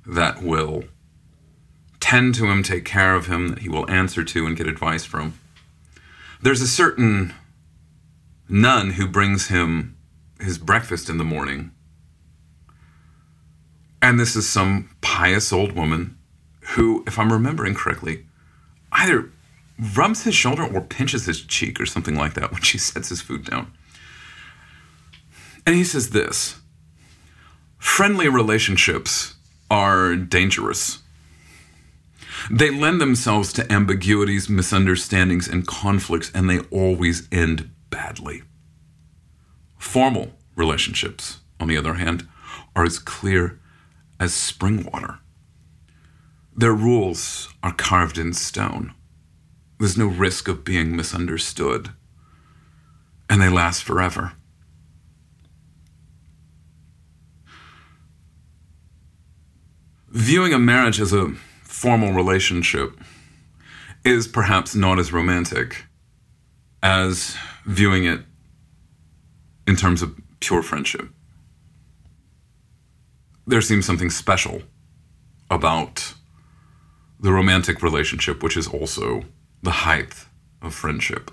that 0.06 0.42
will 0.42 0.84
tend 1.98 2.34
to 2.34 2.46
him, 2.46 2.62
take 2.62 2.84
care 2.84 3.14
of 3.14 3.26
him, 3.26 3.48
that 3.48 3.60
he 3.60 3.68
will 3.68 3.88
answer 3.90 4.22
to 4.22 4.46
and 4.46 4.56
get 4.56 4.66
advice 4.66 5.04
from. 5.04 5.38
There's 6.42 6.60
a 6.60 6.68
certain 6.68 7.32
nun 8.48 8.90
who 8.90 9.06
brings 9.06 9.48
him 9.48 9.96
his 10.40 10.58
breakfast 10.58 11.08
in 11.08 11.16
the 11.16 11.24
morning 11.24 11.70
and 14.02 14.18
this 14.18 14.34
is 14.34 14.48
some 14.48 14.90
pious 15.00 15.52
old 15.52 15.72
woman 15.72 16.18
who, 16.74 17.04
if 17.06 17.18
I'm 17.18 17.32
remembering 17.32 17.74
correctly, 17.74 18.26
either 18.90 19.30
rubs 19.96 20.24
his 20.24 20.34
shoulder 20.34 20.64
or 20.64 20.80
pinches 20.80 21.26
his 21.26 21.40
cheek 21.40 21.80
or 21.80 21.86
something 21.86 22.16
like 22.16 22.34
that 22.34 22.52
when 22.52 22.62
she 22.62 22.78
sets 22.78 23.08
his 23.08 23.22
food 23.22 23.44
down. 23.44 23.72
And 25.64 25.76
he 25.76 25.84
says 25.84 26.10
this 26.10 26.60
friendly 27.78 28.28
relationships 28.28 29.36
are 29.70 30.16
dangerous. 30.16 30.98
They 32.50 32.70
lend 32.70 33.00
themselves 33.00 33.52
to 33.52 33.72
ambiguities, 33.72 34.48
misunderstandings, 34.48 35.46
and 35.46 35.64
conflicts, 35.64 36.32
and 36.34 36.50
they 36.50 36.58
always 36.70 37.28
end 37.30 37.70
badly. 37.90 38.42
Formal 39.78 40.32
relationships, 40.56 41.38
on 41.60 41.68
the 41.68 41.76
other 41.76 41.94
hand, 41.94 42.26
are 42.74 42.84
as 42.84 42.98
clear 42.98 43.60
as 44.18 44.32
spring 44.32 44.84
water. 44.84 45.18
Their 46.54 46.74
rules 46.74 47.48
are 47.62 47.72
carved 47.72 48.18
in 48.18 48.32
stone. 48.32 48.94
There's 49.78 49.96
no 49.96 50.06
risk 50.06 50.48
of 50.48 50.64
being 50.64 50.94
misunderstood, 50.94 51.90
and 53.28 53.40
they 53.40 53.48
last 53.48 53.82
forever. 53.82 54.32
Viewing 60.08 60.52
a 60.52 60.58
marriage 60.58 61.00
as 61.00 61.12
a 61.12 61.30
formal 61.62 62.12
relationship 62.12 63.00
is 64.04 64.28
perhaps 64.28 64.74
not 64.74 64.98
as 64.98 65.12
romantic 65.12 65.86
as 66.82 67.36
viewing 67.64 68.04
it 68.04 68.20
in 69.66 69.76
terms 69.76 70.02
of 70.02 70.14
pure 70.40 70.62
friendship 70.62 71.08
there 73.46 73.60
seems 73.60 73.86
something 73.86 74.10
special 74.10 74.62
about 75.50 76.14
the 77.20 77.32
romantic 77.32 77.82
relationship, 77.82 78.42
which 78.42 78.56
is 78.56 78.66
also 78.66 79.24
the 79.62 79.70
height 79.70 80.26
of 80.60 80.74
friendship. 80.74 81.30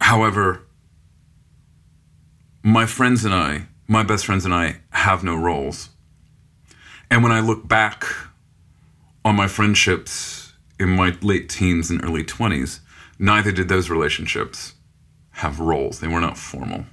However, 0.00 0.62
my 2.62 2.86
friends 2.86 3.24
and 3.24 3.34
I, 3.34 3.66
my 3.86 4.02
best 4.02 4.26
friends 4.26 4.44
and 4.44 4.54
I, 4.54 4.80
have 4.90 5.22
no 5.22 5.36
roles. 5.36 5.90
And 7.10 7.22
when 7.22 7.32
I 7.32 7.40
look 7.40 7.66
back 7.66 8.04
on 9.24 9.36
my 9.36 9.46
friendships 9.46 10.52
in 10.78 10.88
my 10.90 11.16
late 11.20 11.48
teens 11.48 11.90
and 11.90 12.02
early 12.04 12.24
20s, 12.24 12.80
neither 13.18 13.52
did 13.52 13.68
those 13.68 13.90
relationships 13.90 14.74
have 15.32 15.60
roles. 15.60 16.00
They 16.00 16.08
were 16.08 16.20
not 16.20 16.38
formal. 16.38 16.86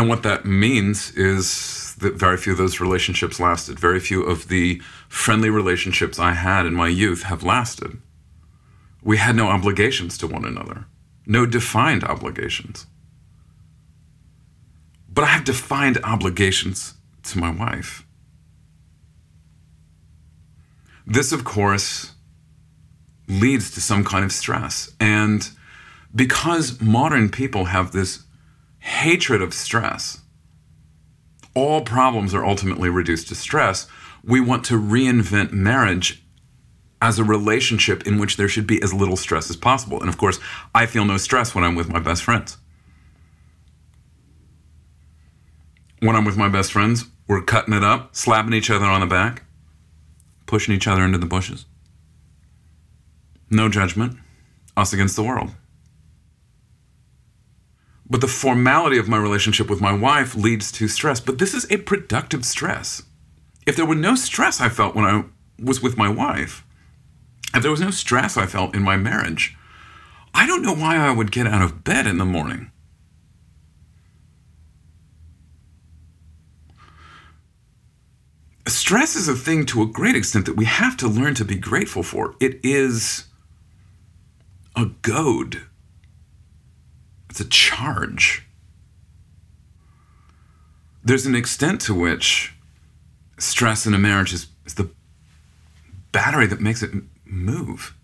And 0.00 0.08
what 0.08 0.22
that 0.22 0.46
means 0.46 1.14
is 1.14 1.94
that 1.98 2.14
very 2.14 2.38
few 2.38 2.52
of 2.52 2.58
those 2.58 2.80
relationships 2.80 3.38
lasted. 3.38 3.78
Very 3.78 4.00
few 4.00 4.22
of 4.22 4.48
the 4.48 4.80
friendly 5.10 5.50
relationships 5.50 6.18
I 6.18 6.32
had 6.32 6.64
in 6.64 6.72
my 6.72 6.88
youth 6.88 7.24
have 7.24 7.42
lasted. 7.42 7.98
We 9.02 9.18
had 9.18 9.36
no 9.36 9.48
obligations 9.48 10.16
to 10.16 10.26
one 10.26 10.46
another, 10.46 10.86
no 11.26 11.44
defined 11.44 12.02
obligations. 12.02 12.86
But 15.12 15.24
I 15.24 15.26
have 15.26 15.44
defined 15.44 15.98
obligations 16.02 16.94
to 17.24 17.38
my 17.38 17.50
wife. 17.50 18.06
This, 21.06 21.30
of 21.30 21.44
course, 21.44 22.12
leads 23.28 23.70
to 23.72 23.82
some 23.82 24.04
kind 24.04 24.24
of 24.24 24.32
stress. 24.32 24.94
And 24.98 25.46
because 26.14 26.80
modern 26.80 27.28
people 27.28 27.66
have 27.66 27.92
this 27.92 28.24
hatred 28.80 29.40
of 29.40 29.54
stress. 29.54 30.20
All 31.54 31.82
problems 31.82 32.34
are 32.34 32.44
ultimately 32.44 32.88
reduced 32.88 33.28
to 33.28 33.34
stress. 33.34 33.86
We 34.24 34.40
want 34.40 34.64
to 34.66 34.80
reinvent 34.80 35.52
marriage 35.52 36.22
as 37.02 37.18
a 37.18 37.24
relationship 37.24 38.06
in 38.06 38.18
which 38.18 38.36
there 38.36 38.48
should 38.48 38.66
be 38.66 38.82
as 38.82 38.92
little 38.92 39.16
stress 39.16 39.48
as 39.48 39.56
possible. 39.56 40.00
And 40.00 40.08
of 40.08 40.18
course, 40.18 40.38
I 40.74 40.86
feel 40.86 41.04
no 41.04 41.16
stress 41.16 41.54
when 41.54 41.64
I'm 41.64 41.74
with 41.74 41.88
my 41.88 41.98
best 41.98 42.22
friends. 42.22 42.58
When 46.00 46.16
I'm 46.16 46.24
with 46.24 46.36
my 46.36 46.48
best 46.48 46.72
friends, 46.72 47.04
we're 47.26 47.42
cutting 47.42 47.74
it 47.74 47.84
up, 47.84 48.14
slapping 48.14 48.54
each 48.54 48.70
other 48.70 48.86
on 48.86 49.00
the 49.00 49.06
back, 49.06 49.44
pushing 50.46 50.74
each 50.74 50.86
other 50.86 51.04
into 51.04 51.18
the 51.18 51.26
bushes. 51.26 51.66
No 53.50 53.68
judgment, 53.68 54.16
us 54.76 54.92
against 54.92 55.16
the 55.16 55.22
world. 55.22 55.50
But 58.10 58.20
the 58.20 58.26
formality 58.26 58.98
of 58.98 59.08
my 59.08 59.16
relationship 59.16 59.70
with 59.70 59.80
my 59.80 59.92
wife 59.92 60.34
leads 60.34 60.72
to 60.72 60.88
stress. 60.88 61.20
But 61.20 61.38
this 61.38 61.54
is 61.54 61.70
a 61.70 61.76
productive 61.76 62.44
stress. 62.44 63.04
If 63.66 63.76
there 63.76 63.86
were 63.86 63.94
no 63.94 64.16
stress 64.16 64.60
I 64.60 64.68
felt 64.68 64.96
when 64.96 65.04
I 65.04 65.24
was 65.62 65.80
with 65.80 65.96
my 65.96 66.08
wife, 66.08 66.64
if 67.54 67.62
there 67.62 67.70
was 67.70 67.80
no 67.80 67.92
stress 67.92 68.36
I 68.36 68.46
felt 68.46 68.74
in 68.74 68.82
my 68.82 68.96
marriage, 68.96 69.56
I 70.34 70.46
don't 70.46 70.62
know 70.62 70.74
why 70.74 70.96
I 70.96 71.12
would 71.12 71.30
get 71.30 71.46
out 71.46 71.62
of 71.62 71.84
bed 71.84 72.06
in 72.06 72.18
the 72.18 72.24
morning. 72.24 72.72
Stress 78.66 79.14
is 79.14 79.28
a 79.28 79.34
thing 79.34 79.66
to 79.66 79.82
a 79.82 79.86
great 79.86 80.16
extent 80.16 80.46
that 80.46 80.56
we 80.56 80.64
have 80.64 80.96
to 80.96 81.08
learn 81.08 81.34
to 81.34 81.44
be 81.44 81.56
grateful 81.56 82.02
for. 82.02 82.34
It 82.40 82.60
is 82.64 83.26
a 84.76 84.86
goad, 85.02 85.62
it's 87.30 87.40
a 87.40 87.48
charge. 87.48 88.44
There's 91.04 91.26
an 91.26 91.36
extent 91.36 91.80
to 91.82 91.94
which 91.94 92.54
stress 93.38 93.86
in 93.86 93.94
a 93.94 93.98
marriage 93.98 94.34
is, 94.34 94.48
is 94.66 94.74
the 94.74 94.90
battery 96.10 96.46
that 96.48 96.60
makes 96.60 96.82
it 96.82 96.90
move. 97.24 97.94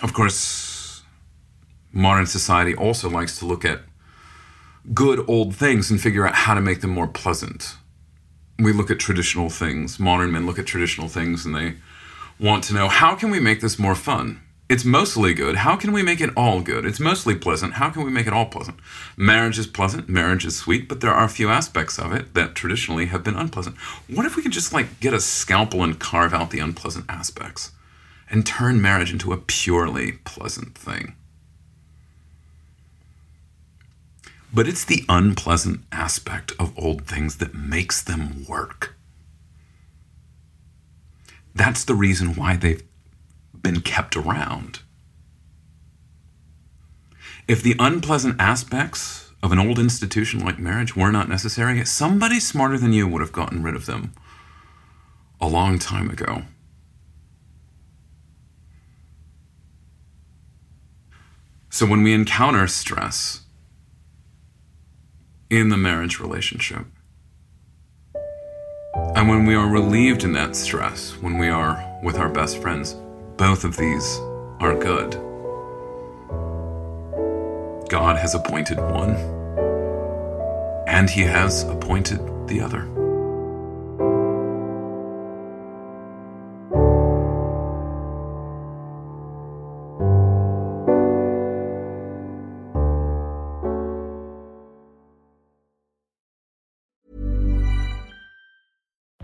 Of 0.00 0.14
course, 0.14 1.02
modern 1.92 2.26
society 2.26 2.74
also 2.76 3.10
likes 3.10 3.36
to 3.40 3.46
look 3.46 3.64
at 3.64 3.80
good 4.94 5.28
old 5.28 5.56
things 5.56 5.90
and 5.90 6.00
figure 6.00 6.26
out 6.26 6.34
how 6.34 6.54
to 6.54 6.60
make 6.60 6.80
them 6.80 6.90
more 6.90 7.08
pleasant. 7.08 7.76
We 8.60 8.72
look 8.72 8.90
at 8.90 9.00
traditional 9.00 9.50
things. 9.50 9.98
Modern 9.98 10.30
men 10.30 10.46
look 10.46 10.60
at 10.60 10.66
traditional 10.66 11.08
things 11.08 11.44
and 11.44 11.54
they 11.56 11.74
want 12.38 12.62
to 12.64 12.74
know 12.74 12.88
how 12.88 13.16
can 13.16 13.30
we 13.30 13.40
make 13.40 13.60
this 13.60 13.80
more 13.80 13.96
fun? 13.96 14.40
It's 14.68 14.84
mostly 14.84 15.32
good. 15.32 15.56
How 15.56 15.76
can 15.76 15.92
we 15.92 16.02
make 16.02 16.20
it 16.20 16.30
all 16.36 16.60
good? 16.60 16.84
It's 16.84 17.00
mostly 17.00 17.34
pleasant. 17.34 17.74
How 17.74 17.88
can 17.88 18.04
we 18.04 18.10
make 18.10 18.26
it 18.26 18.34
all 18.34 18.44
pleasant? 18.44 18.78
Marriage 19.16 19.58
is 19.58 19.66
pleasant. 19.66 20.10
Marriage 20.10 20.44
is 20.44 20.56
sweet, 20.56 20.90
but 20.90 21.00
there 21.00 21.10
are 21.10 21.24
a 21.24 21.30
few 21.30 21.48
aspects 21.48 21.98
of 21.98 22.12
it 22.12 22.34
that 22.34 22.54
traditionally 22.54 23.06
have 23.06 23.24
been 23.24 23.34
unpleasant. 23.34 23.78
What 24.08 24.26
if 24.26 24.36
we 24.36 24.42
could 24.42 24.52
just 24.52 24.74
like 24.74 25.00
get 25.00 25.14
a 25.14 25.20
scalpel 25.20 25.82
and 25.82 25.98
carve 25.98 26.34
out 26.34 26.50
the 26.50 26.58
unpleasant 26.58 27.06
aspects 27.08 27.72
and 28.28 28.44
turn 28.44 28.82
marriage 28.82 29.10
into 29.10 29.32
a 29.32 29.38
purely 29.38 30.12
pleasant 30.24 30.76
thing? 30.76 31.14
But 34.52 34.68
it's 34.68 34.84
the 34.84 35.04
unpleasant 35.08 35.80
aspect 35.92 36.52
of 36.58 36.78
old 36.78 37.06
things 37.06 37.38
that 37.38 37.54
makes 37.54 38.02
them 38.02 38.44
work. 38.46 38.96
That's 41.54 41.84
the 41.84 41.94
reason 41.94 42.34
why 42.34 42.56
they've 42.56 42.82
been 43.62 43.80
kept 43.80 44.16
around. 44.16 44.80
If 47.46 47.62
the 47.62 47.76
unpleasant 47.78 48.36
aspects 48.38 49.32
of 49.42 49.52
an 49.52 49.58
old 49.58 49.78
institution 49.78 50.40
like 50.40 50.58
marriage 50.58 50.96
were 50.96 51.10
not 51.10 51.28
necessary, 51.28 51.84
somebody 51.84 52.40
smarter 52.40 52.76
than 52.76 52.92
you 52.92 53.08
would 53.08 53.20
have 53.20 53.32
gotten 53.32 53.62
rid 53.62 53.74
of 53.74 53.86
them 53.86 54.12
a 55.40 55.48
long 55.48 55.78
time 55.78 56.10
ago. 56.10 56.42
So 61.70 61.86
when 61.86 62.02
we 62.02 62.12
encounter 62.12 62.66
stress 62.66 63.42
in 65.48 65.68
the 65.68 65.76
marriage 65.76 66.18
relationship, 66.18 66.86
and 69.14 69.28
when 69.28 69.46
we 69.46 69.54
are 69.54 69.68
relieved 69.68 70.24
in 70.24 70.32
that 70.32 70.56
stress, 70.56 71.12
when 71.20 71.38
we 71.38 71.48
are 71.48 71.98
with 72.02 72.16
our 72.16 72.28
best 72.28 72.58
friends, 72.58 72.96
both 73.38 73.62
of 73.62 73.76
these 73.76 74.18
are 74.58 74.74
good. 74.74 75.12
God 77.88 78.16
has 78.16 78.34
appointed 78.34 78.78
one, 78.78 79.14
and 80.88 81.08
He 81.08 81.22
has 81.22 81.62
appointed 81.62 82.18
the 82.48 82.60
other. 82.60 82.82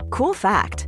Cool 0.09 0.33
fact 0.33 0.87